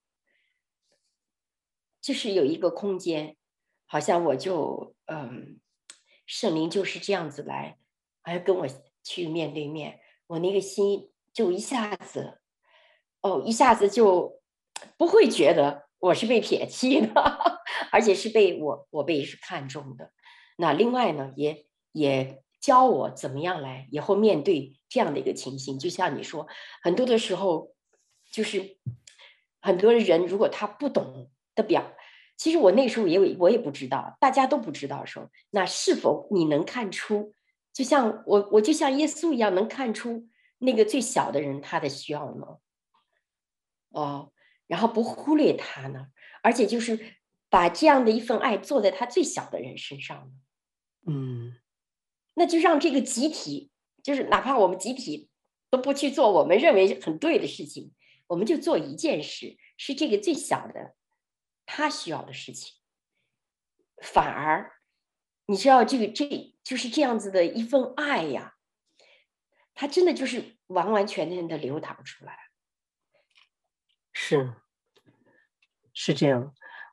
[2.01, 3.36] 就是有一个空间，
[3.86, 5.61] 好像我就嗯。
[6.32, 7.76] 圣灵就是这样子来，
[8.22, 8.66] 还跟我
[9.03, 9.98] 去面对面，
[10.28, 12.40] 我那个心就一下子，
[13.20, 14.40] 哦，一下子就
[14.96, 17.12] 不会觉得我是被撇弃的，
[17.90, 20.12] 而且是被我我被是看中的。
[20.57, 25.78] 那另外呢，也也教我怎么样来以后面对这样的一个情形。
[25.78, 26.47] 就像你说，
[26.82, 27.74] 很多的时候，
[28.30, 28.76] 就是
[29.62, 31.97] 很多人如果他不懂的表。
[32.36, 37.34] 其实我那时候也有我也不知道，大家都不知道的时候，那是否你能看出，
[37.70, 40.26] 就像我我就像耶稣一样，能看出
[40.57, 42.59] 那个最小的人他的需要呢？
[43.91, 44.32] 哦，
[44.66, 46.07] 然后不忽略他呢，
[46.43, 46.99] 而且就是
[47.51, 50.32] 把这样的一份爱做在他最小的人身上呢？
[51.07, 51.57] 嗯，
[52.32, 53.70] 那就让这个集体，
[54.03, 55.28] 就是哪怕我们集体
[55.70, 57.92] 都不去做我们认为很对的事情，
[58.26, 60.94] 我们就做一件事，是这个最小的。
[61.66, 62.74] 他需要的事情，
[64.03, 64.72] 反而
[65.46, 68.57] 你知道，这个这就是这样子的一份爱呀，
[69.74, 72.36] 他真的就是完完全全的流淌出来。
[74.12, 74.55] 是，
[75.94, 76.53] 是这样。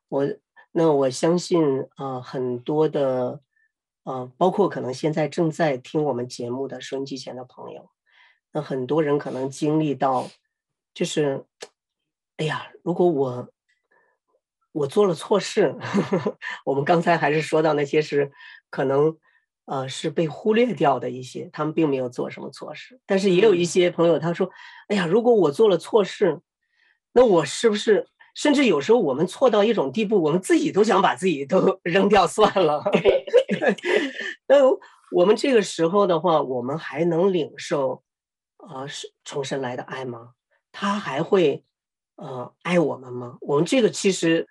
[0.10, 0.28] 我
[0.72, 1.60] 那我相信
[1.96, 3.42] 啊、很多的
[4.08, 7.90] 呃，包括可能现在正在听我们节目的收音机前的朋友，
[8.54, 10.30] 那很多人可能经历到，
[10.94, 11.44] 就是，
[12.38, 13.50] 哎呀，如果我。
[14.74, 18.32] 我做了错事，呵呵，我们刚才还是说到那些是
[18.70, 19.18] 可能，
[19.66, 23.00] 呃，是被忽略掉的一些，他们并没有做什么错事。
[23.08, 24.52] 但是也有一些朋友他说
[24.88, 26.42] ：“哎呀，如果我做了错事，
[27.12, 28.08] 那我是不是？
[28.38, 32.84] 甚至有时候我们错到一种地步，我们自己都想把自己都 扔掉算了。”
[34.46, 34.58] 那
[35.12, 38.04] 我们这个时候的话，我们还能领受，
[38.58, 40.34] 呃，是从神来的爱吗？
[40.72, 41.66] 他还会，
[42.18, 43.38] 呃，爱我们吗？
[43.42, 44.48] 我们这个其实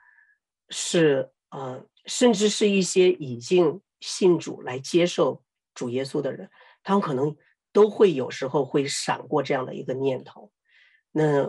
[0.69, 6.51] 是，呃，甚至是一些已经信主来接受主耶稣的人，
[6.83, 7.37] 他们可能
[7.73, 10.51] 都会有时候会闪过这样的一个念头。
[11.13, 11.49] 那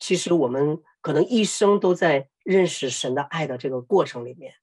[0.00, 4.54] 其实我们可能一生都在认识神的爱的这个过程里面，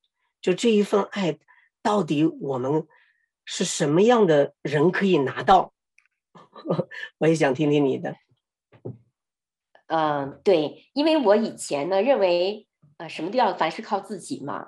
[0.41, 1.37] 就这一份爱，
[1.83, 2.87] 到底我们。
[3.51, 5.73] 是什么样的人可以拿到？
[7.17, 8.15] 我也想听听你的。
[9.87, 12.67] 嗯，对，因为我以前呢认为，
[12.97, 14.67] 呃，什么都要凡事靠自己嘛，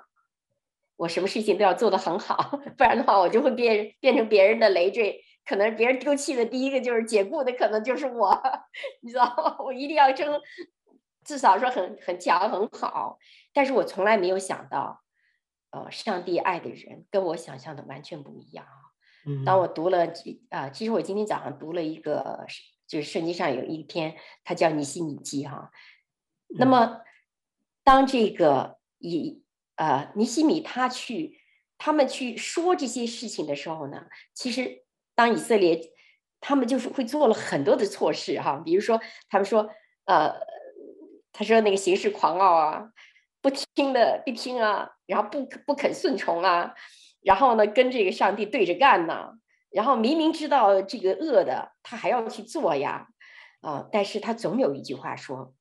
[0.96, 8.36] 我什么事情都要做得很好， 不然的话我就会变变成别人的累赘，可能别人丢弃的第一个就是解雇的，可能就是我，
[9.00, 9.58] 你知道吗？
[9.60, 10.40] 我一定要争，
[11.24, 13.18] 至少说很很强很好，
[13.52, 15.00] 但是我从来没有想到。
[15.74, 18.92] 呃，上帝爱的人跟我想象的完全不一样啊！
[19.46, 20.04] 当我读了
[20.50, 22.44] 啊、呃，其实我今天早上读了一个，
[22.86, 24.14] 就是圣经上有一篇，
[24.44, 25.70] 它叫《尼西米记》哈。
[26.58, 27.00] 那么，
[27.82, 29.42] 当这个以
[29.76, 31.40] 呃尼西米他去
[31.78, 35.80] 他们去说这些事情的时候呢，其实当以色列
[36.38, 39.00] 他们就是会做了很多的错事哈，比如说
[39.30, 39.70] 他们说
[40.04, 40.34] 呃，
[41.32, 42.92] 他说那个行事狂傲啊。
[43.40, 46.72] 不听的不听啊，然后不不肯顺从啊，
[47.22, 49.32] 然后呢跟这个上帝对着干呢，
[49.68, 53.08] 然后明明知道这个恶的，他还要去做呀，
[53.60, 55.56] 啊，但是他总有一句话说，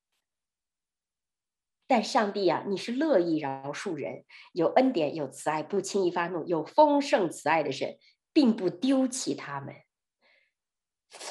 [1.87, 7.97] 但上帝啊，你是乐意饶恕人，有恩典有慈爱，不轻易发怒，有丰盛慈爱的神，
[8.31, 9.73] 并不丢弃他们。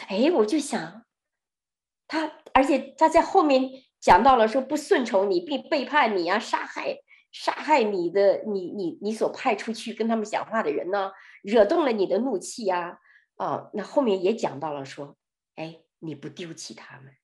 [0.09, 1.05] 哎，我就想，
[2.09, 3.71] 他而且他在后面。
[4.01, 6.99] 讲到了说不顺从你，并背叛你啊，杀害
[7.31, 12.99] 杀害你的你你你所派出去跟他们讲话的人呢，惹动了你的怒气呀，
[13.37, 15.17] 啊，啊，那后面也讲到了说，
[15.55, 17.15] 哎，你不丢弃他们，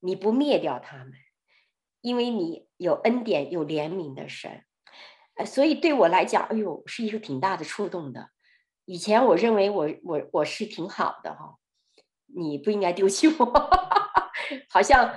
[0.00, 1.12] 你不灭掉他们，
[2.00, 4.64] 因为你有恩典有怜悯的神，
[5.46, 8.30] 所以对我来讲，哎呦，是一个挺大的触动的。
[8.86, 11.58] 以前我认为我我我是挺好的哈，
[12.26, 13.70] 你不应该丢弃我。
[14.68, 15.14] 好像，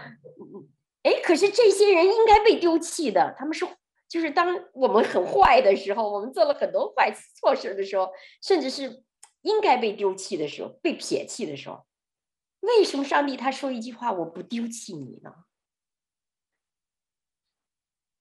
[1.03, 3.35] 哎，可是这些人应该被丢弃的。
[3.37, 3.65] 他们是，
[4.07, 8.09] 就是当我们很坏的时候，我们做了很多坏错事的时候，
[8.41, 9.03] 甚至是
[9.41, 11.85] 应该被丢弃的时候，被撇弃的时候，
[12.61, 15.33] 为什么上帝他说一句话，我不丢弃你呢？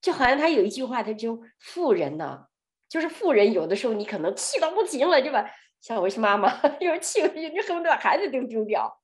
[0.01, 2.49] 就好像他有一句话，他就富人呢，
[2.89, 5.49] 就是富人有的时候你可能气到不行了，对吧？
[5.81, 9.01] 像我是妈妈， 有时气，你恨不得把孩子都丢掉。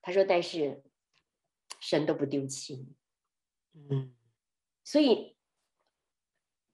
[0.00, 0.82] 他说：“但是
[1.80, 2.96] 神都不丢弃你，
[3.90, 4.14] 嗯，
[4.84, 5.36] 所以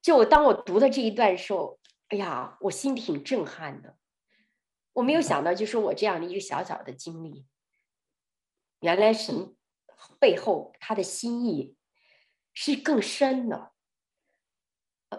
[0.03, 1.79] 就我当我读的这一段时候，
[2.09, 3.97] 哎呀，我心挺震撼的。
[4.95, 7.47] 我没有想到，就是我这样的一个小小的经历，
[8.81, 9.57] 原来神
[10.19, 11.77] 背后他的心意
[12.53, 13.73] 是更深的。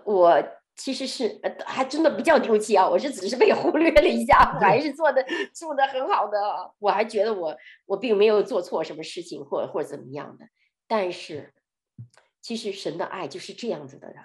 [0.05, 0.43] 我。”
[0.75, 2.87] 其实是呃，还真的不叫丢弃啊！
[2.87, 6.73] 我是只是被忽略了一下，我还是做的做的很好的。
[6.79, 7.55] 我还觉得我
[7.85, 10.49] 我并没有做错什么事情，或或者怎么样的。
[10.85, 11.53] 但是，
[12.41, 14.15] 其实神的爱就是这样子的了。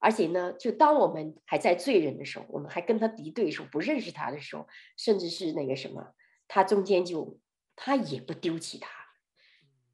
[0.00, 4.66] 而且呢，就当我们还在罪人的时候，我们还跟他敌对的时候，不认识他的时候，
[4.98, 6.12] 甚至是那个什么，
[6.48, 7.38] 他中间就
[7.76, 8.90] 他也不丢弃他。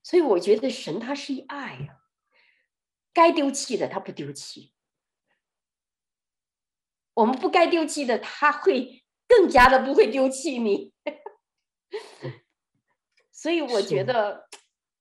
[0.03, 1.99] 所以我觉得神他是一爱呀，
[3.13, 4.73] 该丢弃的他不丢弃。
[7.15, 10.93] 我们不该丢弃的，他会更加的不会丢弃你。
[13.33, 14.47] 所以我觉得，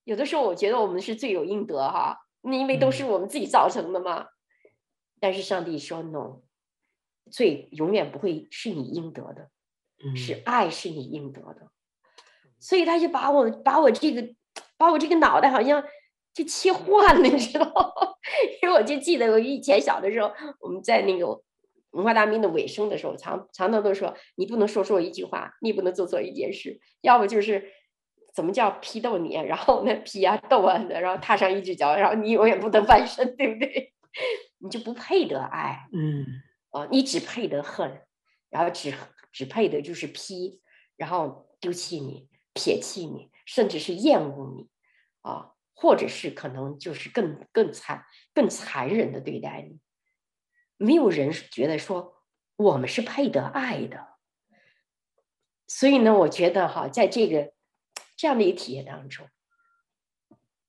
[0.03, 4.27] 有的时候我觉得我们是罪有应得哈，因为都是我们自己造成的嘛。
[5.19, 6.41] 但是上帝说 no，
[7.29, 9.49] 罪永远不会是你应得的，
[10.15, 11.69] 是爱是你应得的。
[12.59, 14.33] 所以他就把我把我这个
[14.77, 15.83] 把我这个脑袋好像
[16.33, 18.17] 就切换了，你知道？
[18.63, 21.43] 因为我就记得我以前小的时候，我们在那个。
[21.91, 27.71] 文化大革命的尾声的时候，常常常都说你不能说错一句话，你不能做错一件事，要不就是
[28.33, 33.93] 怎么叫批斗你，然后那批啊斗啊的，然后踏上一只脚，然后你永远不得翻身，对不对？
[34.61, 36.25] 你就不配得爱，嗯，
[36.71, 38.01] 哦，你只配得恨，
[38.49, 38.93] 然后只
[39.31, 40.61] 只配的就是批，
[40.97, 44.67] 然后丢弃你、撇弃你，甚至是厌恶你，
[45.21, 49.79] 啊，或者是可能就是更更惨、更残忍的对待你。
[50.79, 52.23] 没有人觉得说
[52.55, 54.15] 我们是配得爱的，
[55.67, 57.53] 所以呢，我觉得哈，在这个
[58.15, 59.29] 这样的一个体验当中，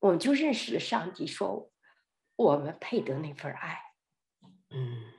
[0.01, 1.71] 我们就认识了上帝，说
[2.35, 3.81] 我们配得那份爱。
[4.71, 5.13] 嗯，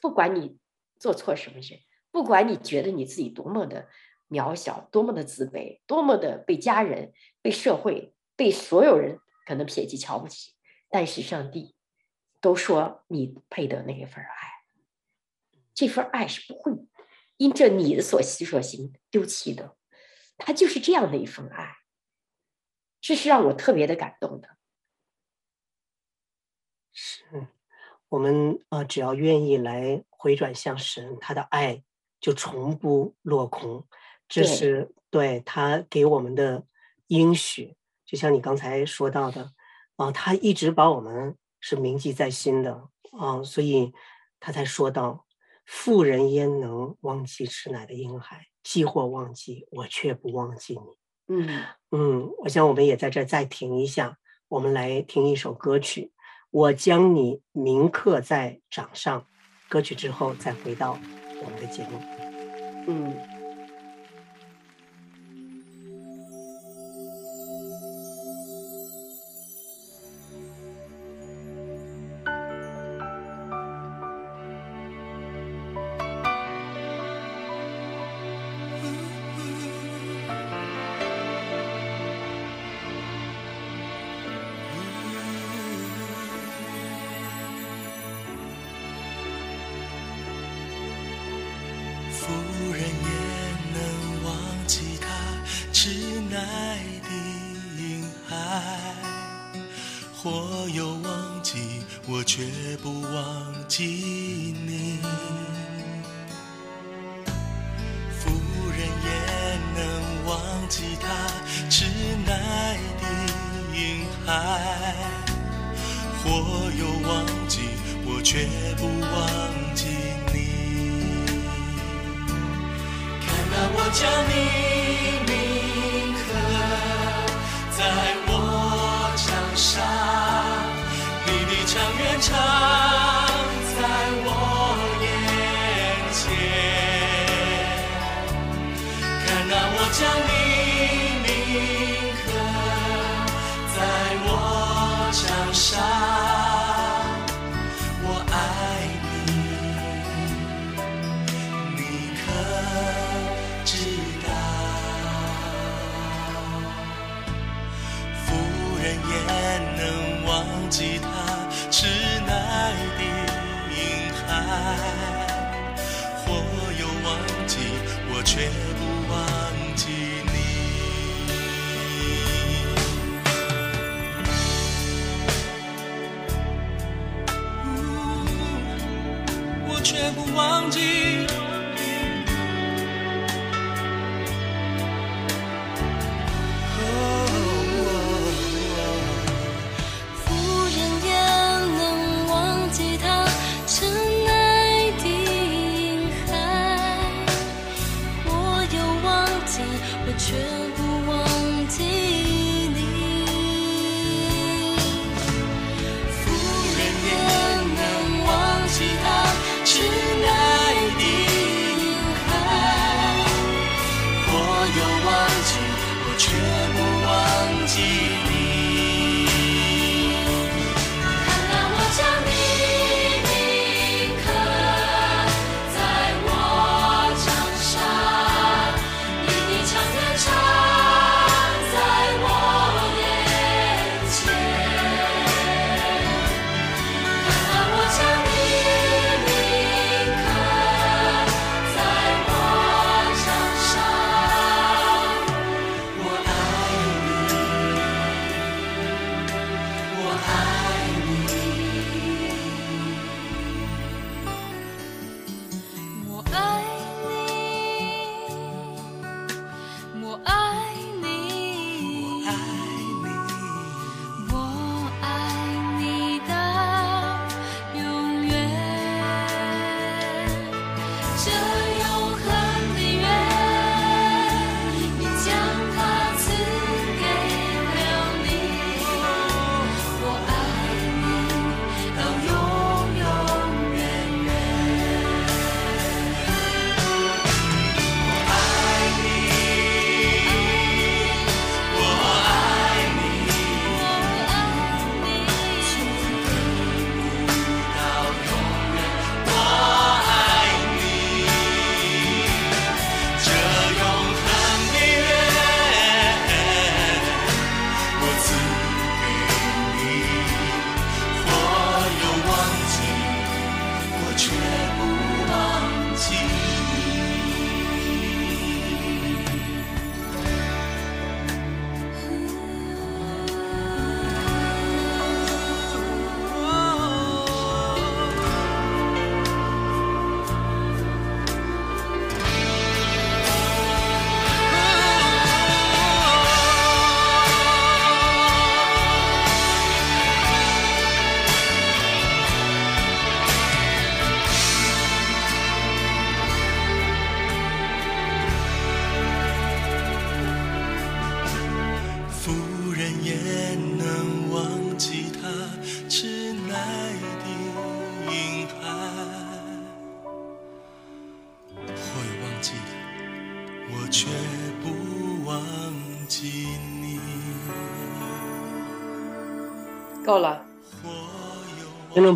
[0.00, 0.58] 不管你
[0.98, 3.88] 做错什么事，不管你觉得你自己多么的
[4.28, 10.54] 渺小，多么的自卑，多么的被家人、被社会、被所有人可能撇弃、瞧不起，
[10.88, 11.76] 但是上帝
[12.40, 14.64] 都说你配得那一份爱，
[15.74, 16.72] 这份爱是不会
[17.36, 19.76] 因着你的所思所行丢弃的，
[20.36, 21.76] 他就是这样的一份爱，
[23.00, 24.56] 这是让我特别的感动的。
[26.92, 27.24] 是
[28.08, 31.84] 我们啊、呃，只要愿意来回转向神，他的爱
[32.20, 33.86] 就从不落空。
[34.28, 36.66] 这是对，对他给我们的
[37.06, 39.52] 应许，就像你刚才说到的
[39.96, 42.72] 啊、呃，他一直把我们是铭记在心的
[43.12, 43.92] 啊、呃，所以
[44.40, 45.26] 他才说到
[45.66, 48.46] ：“妇人焉能忘记吃奶的婴孩？
[48.62, 50.96] 既或忘记，我却不忘记你。”
[51.32, 54.16] 嗯嗯，我想我们也在这再停一下，
[54.48, 56.12] 我们来听一首歌曲。
[56.50, 59.26] 我将你铭刻在掌上，
[59.68, 60.98] 歌曲之后再回到
[61.42, 62.00] 我们的节目。
[62.88, 63.39] 嗯。
[102.40, 102.69] share.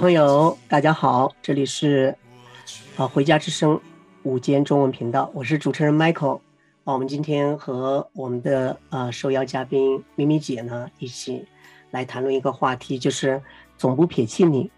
[0.05, 2.15] 朋友，大家好，这里是
[2.95, 3.81] 啊回家之声
[4.23, 6.43] 午间中文频道，我是主持人 Michael。
[6.85, 11.49] 啊，我们今天和我们的呃受邀嘉宾咪咪姐呢一起
[11.91, 13.43] 来谈论一个话题，就是
[13.79, 14.71] 总不撇弃你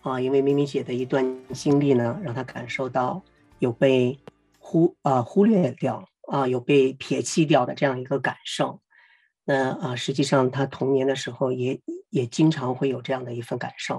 [0.00, 1.24] 啊，因为咪咪姐的一段
[1.54, 3.22] 经历呢，让她感受到
[3.60, 4.18] 有被
[4.58, 8.80] 忽啊、忽略掉啊，有被撇弃掉的这样一个感受。
[9.44, 11.80] 那啊，实际上她童年的时候也
[12.10, 13.96] 也经常会有这样的一份感受。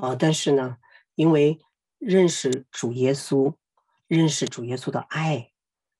[0.00, 0.78] 啊，但是呢，
[1.14, 1.60] 因为
[1.98, 3.54] 认识主耶稣，
[4.06, 5.50] 认识主耶稣的爱，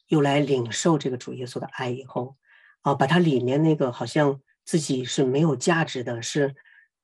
[0.09, 2.37] 又来领受这个主耶稣的爱以后，
[2.81, 6.55] 啊，把他里面那个好像自己是没有价值的，是，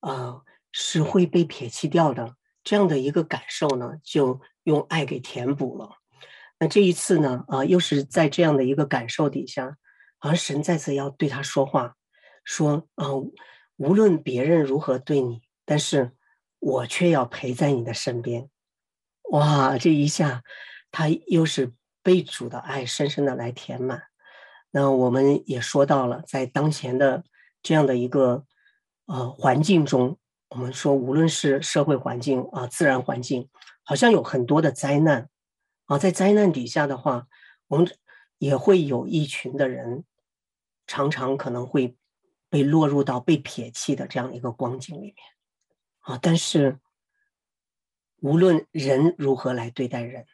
[0.01, 0.40] 啊，
[0.72, 5.99] 是会被撇弃掉的这样的一个感受呢，就用爱给填补了。
[6.59, 9.76] 那这一次呢，啊，又是在这样的一个感受底下，
[10.18, 11.94] 好像神再次要对他说话，
[12.42, 13.09] 说，啊，
[13.76, 16.16] 无论别人如何对你，但是。
[16.59, 18.49] 我却要陪在你的身边，
[19.31, 19.79] 哇！
[19.79, 20.43] 这一下，
[20.91, 24.03] 他又是被主的爱深深的来填满。
[24.71, 27.25] 那我们也说到了，在当前的
[27.63, 28.45] 这样的一个
[29.07, 33.49] 呃环境中，我们说无论是社会环境啊、自然环境，
[33.85, 35.29] 好像有很多的灾难
[35.87, 37.27] 啊，在灾难底下的话，
[37.69, 37.89] 我们
[38.39, 40.05] 也会有一群的人，
[40.87, 41.97] 常常可能会
[42.49, 45.17] 被落入到被撇弃的这样一个光景里面。
[46.07, 46.17] 啊！
[46.23, 46.79] 但是，
[48.21, 50.25] 无论人如何来对待人，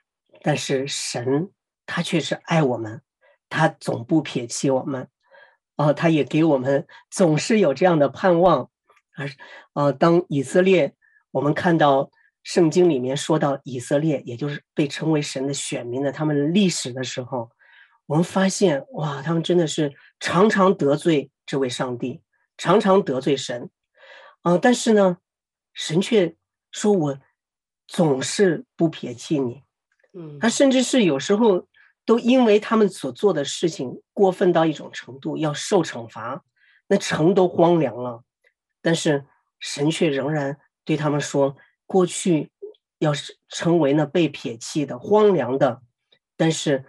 [0.43, 1.51] 但是神
[1.87, 3.01] 他却是爱我们，
[3.49, 5.09] 他总不撇弃我们。
[5.77, 8.71] 啊，他也给我们总是有这样的盼望。
[9.17, 9.31] 而，
[9.73, 10.95] 啊，当以色列，
[11.31, 12.11] 我们看到
[12.43, 17.51] 圣经里面说到以色列，也就是被称为神的选民的他们历史的时候，
[18.05, 22.21] 我们发现哇，他们真的是常常得罪这位上帝，
[22.59, 23.71] 常常得罪神。
[24.43, 25.17] 啊，但是呢，
[25.75, 26.37] 神却
[26.71, 27.19] 说：“我
[27.87, 29.63] 总是不撇弃你。”
[30.15, 31.67] 嗯，他甚至是有时候
[32.05, 36.45] 都因为他们所做的事情过分到一种程度，要受惩罚，
[36.89, 38.23] 那城都荒凉了。
[38.83, 39.25] 但是
[39.59, 41.57] 神却仍然对他们说
[41.87, 42.51] ：“过去
[42.99, 45.83] 要是成为那被撇弃的、荒凉的，
[46.37, 46.85] 但是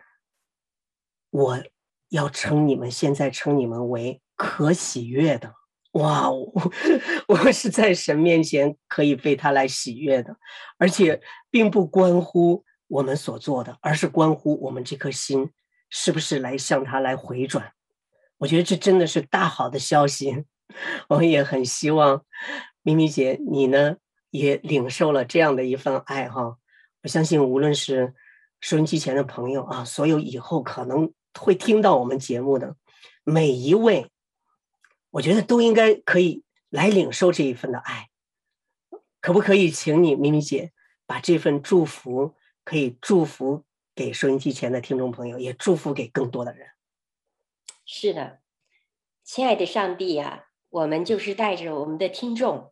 [1.30, 1.64] 我
[2.10, 5.56] 要称你们，现在称你们为可喜悦的。”
[5.94, 6.52] 哇，我
[7.30, 10.36] 我是在神面前可以被他来喜悦的，
[10.78, 11.22] 而且
[11.52, 15.52] 并不关乎我们所做的，而是关乎我们这颗心
[15.92, 17.74] 是不是来向他来回转。
[18.40, 20.46] 我觉得这真的是大好的消息，
[21.10, 22.26] 我也很希望
[22.82, 23.98] 咪咪姐你呢
[24.32, 26.58] 也领受了这样的一份爱哈。
[27.04, 28.16] 我相信无论是
[28.62, 32.76] 收音机前的朋友啊，所有以后可能会听到我们节目的
[33.24, 34.10] 每一位。
[35.14, 38.10] 我觉得都应该可以来领受这一份的爱，
[39.22, 40.72] 可不可以请你咪咪姐
[41.06, 42.34] 把这份祝福
[42.64, 46.70] 可以祝福给收音机前的听众朋友，也祝福给更多的人。
[47.86, 48.40] 是的，
[49.24, 52.72] 亲爱的上帝呀，我们就是带着我们的听众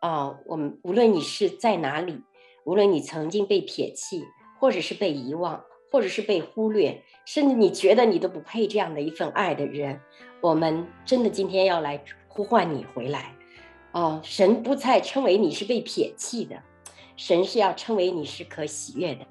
[0.00, 2.22] 啊，我们无论你是在哪里，
[2.64, 4.22] 无论你曾经被撇弃，
[4.60, 10.00] 或者是被遗忘，或者是被忽略，甚至你觉得你都不配这样的一份爱的人。
[10.40, 13.34] 我们真的今天要来呼唤你回来，
[13.92, 16.62] 哦，神不再称为你是被撇弃的，
[17.16, 19.26] 神是要称为你是可喜悦的，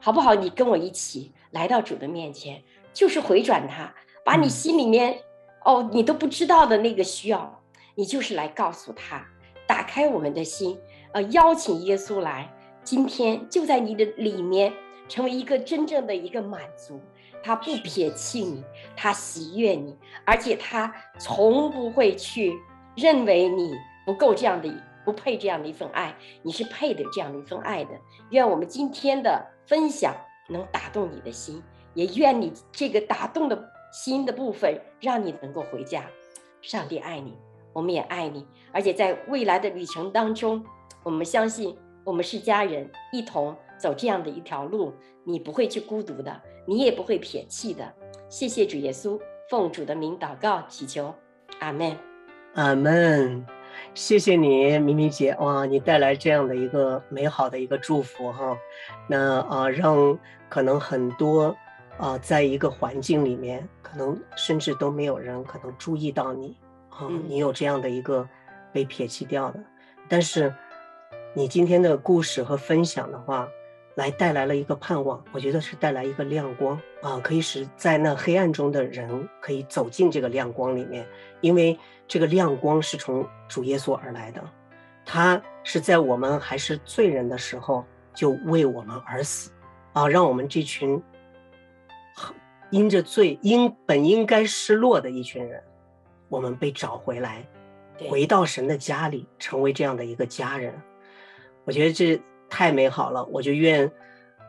[0.00, 0.34] 好不好？
[0.34, 2.62] 你跟我一起来到主的面前，
[2.92, 5.20] 就是回转他，把你心里面
[5.64, 7.62] 哦你都不知道的那个需要，
[7.94, 9.26] 你就是来告诉他，
[9.66, 10.78] 打开我们的心，
[11.12, 12.52] 呃，邀请耶稣来，
[12.84, 14.72] 今天就在你的里面，
[15.08, 17.00] 成为一个真正的一个满足。
[17.42, 18.64] 他不撇弃你，
[18.96, 22.58] 他喜悦你，而且他从不会去
[22.96, 23.72] 认为你
[24.04, 24.68] 不够这样的，
[25.04, 27.90] 不配这样的一份爱，你是配的这样的一份爱的。
[28.30, 30.12] 愿我们今天的分享
[30.48, 31.62] 能打动你的心，
[31.94, 36.04] 也愿你这个打动的心的部分，让你能够回家。
[36.62, 37.38] 上帝爱你，
[37.72, 40.64] 我们也爱你，而且在未来的旅程当中，
[41.04, 44.92] 我们相信我们是家人，一同走这样的一条路，
[45.24, 46.40] 你不会去孤独的。
[46.68, 47.94] 你也不会撇弃的，
[48.28, 51.14] 谢谢主耶稣，奉主的名祷告祈求，
[51.60, 51.96] 阿门，
[52.54, 53.46] 阿门，
[53.94, 58.58] 谢谢你，明明姐，哇，你带来这样的一个美好的一个祝福哈，
[59.08, 60.18] 那啊，让
[60.48, 61.56] 可能很多
[61.98, 66.56] 啊，在一个环境里面，可能甚至都没有人可能注意到你
[66.88, 68.28] 啊，你有这样的一个
[68.72, 69.60] 被撇弃掉的，
[70.08, 70.52] 但是
[71.32, 73.48] 你今天的故事和分享的话。
[73.96, 76.78] 来带来了一个盼望，我觉得是带来一个亮光。
[77.02, 81.06] 啊，可以使在那黑暗中的人可以走进这个亮光里面，
[81.40, 84.42] 因为这个亮光是从主耶稣而来的，
[85.04, 87.84] 他是在我们还是罪人的时候
[88.14, 89.50] 就为我们而死。
[89.94, 91.02] 啊，让我们这群
[92.68, 95.62] 因着罪应本应该失落的一群人，
[96.28, 97.48] 我们被找回来，
[98.10, 100.74] 回到神的家里，成为这样的一个家人，
[101.64, 102.20] 我觉得这。
[102.48, 103.90] 太美好了，我就愿，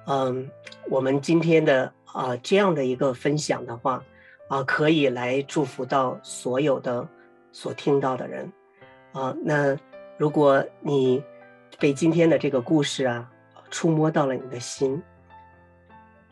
[0.05, 0.49] 嗯，
[0.89, 4.03] 我们今天的啊、这样的一个分享的话，
[4.47, 7.07] 啊、可以来祝福到所有的
[7.51, 8.51] 所听到的人，
[9.11, 9.77] 啊、那
[10.17, 11.23] 如果你
[11.77, 13.29] 被今天的这个故事啊
[13.69, 15.01] 触摸到了你的心，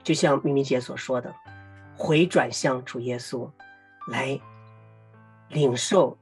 [0.02, 1.32] 就像咪咪姐所说的，
[1.96, 3.48] 回转向主耶稣，
[4.08, 4.40] 来
[5.50, 6.18] 领受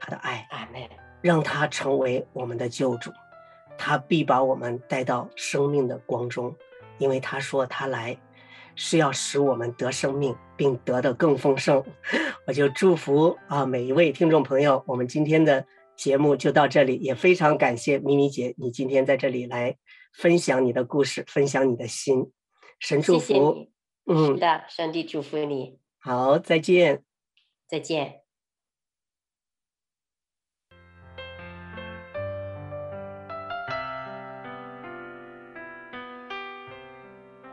[0.00, 0.82] 他的爱，阿门，
[1.20, 3.12] 让他成为我们的救主。
[3.78, 6.54] 他必把我们带到生命的光中，
[6.98, 8.18] 因为他说他来
[8.74, 11.82] 是要使我们得生命，并得的更丰盛。
[12.46, 15.64] 我就祝福啊每一位听众朋友，我们今天的
[15.96, 19.76] 节目就到这里，也非常感谢咪咪姐你今天在这里来
[20.12, 22.32] 分享你的故事，分享你的心。
[22.80, 23.70] 神祝福，谢谢你。
[24.06, 25.78] 嗯，是的，上帝祝福你。
[25.98, 27.02] 好，再见，
[27.66, 28.27] 再见。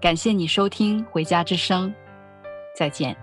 [0.00, 1.90] 感谢你收听《回家之声》，
[2.74, 3.14] 再见。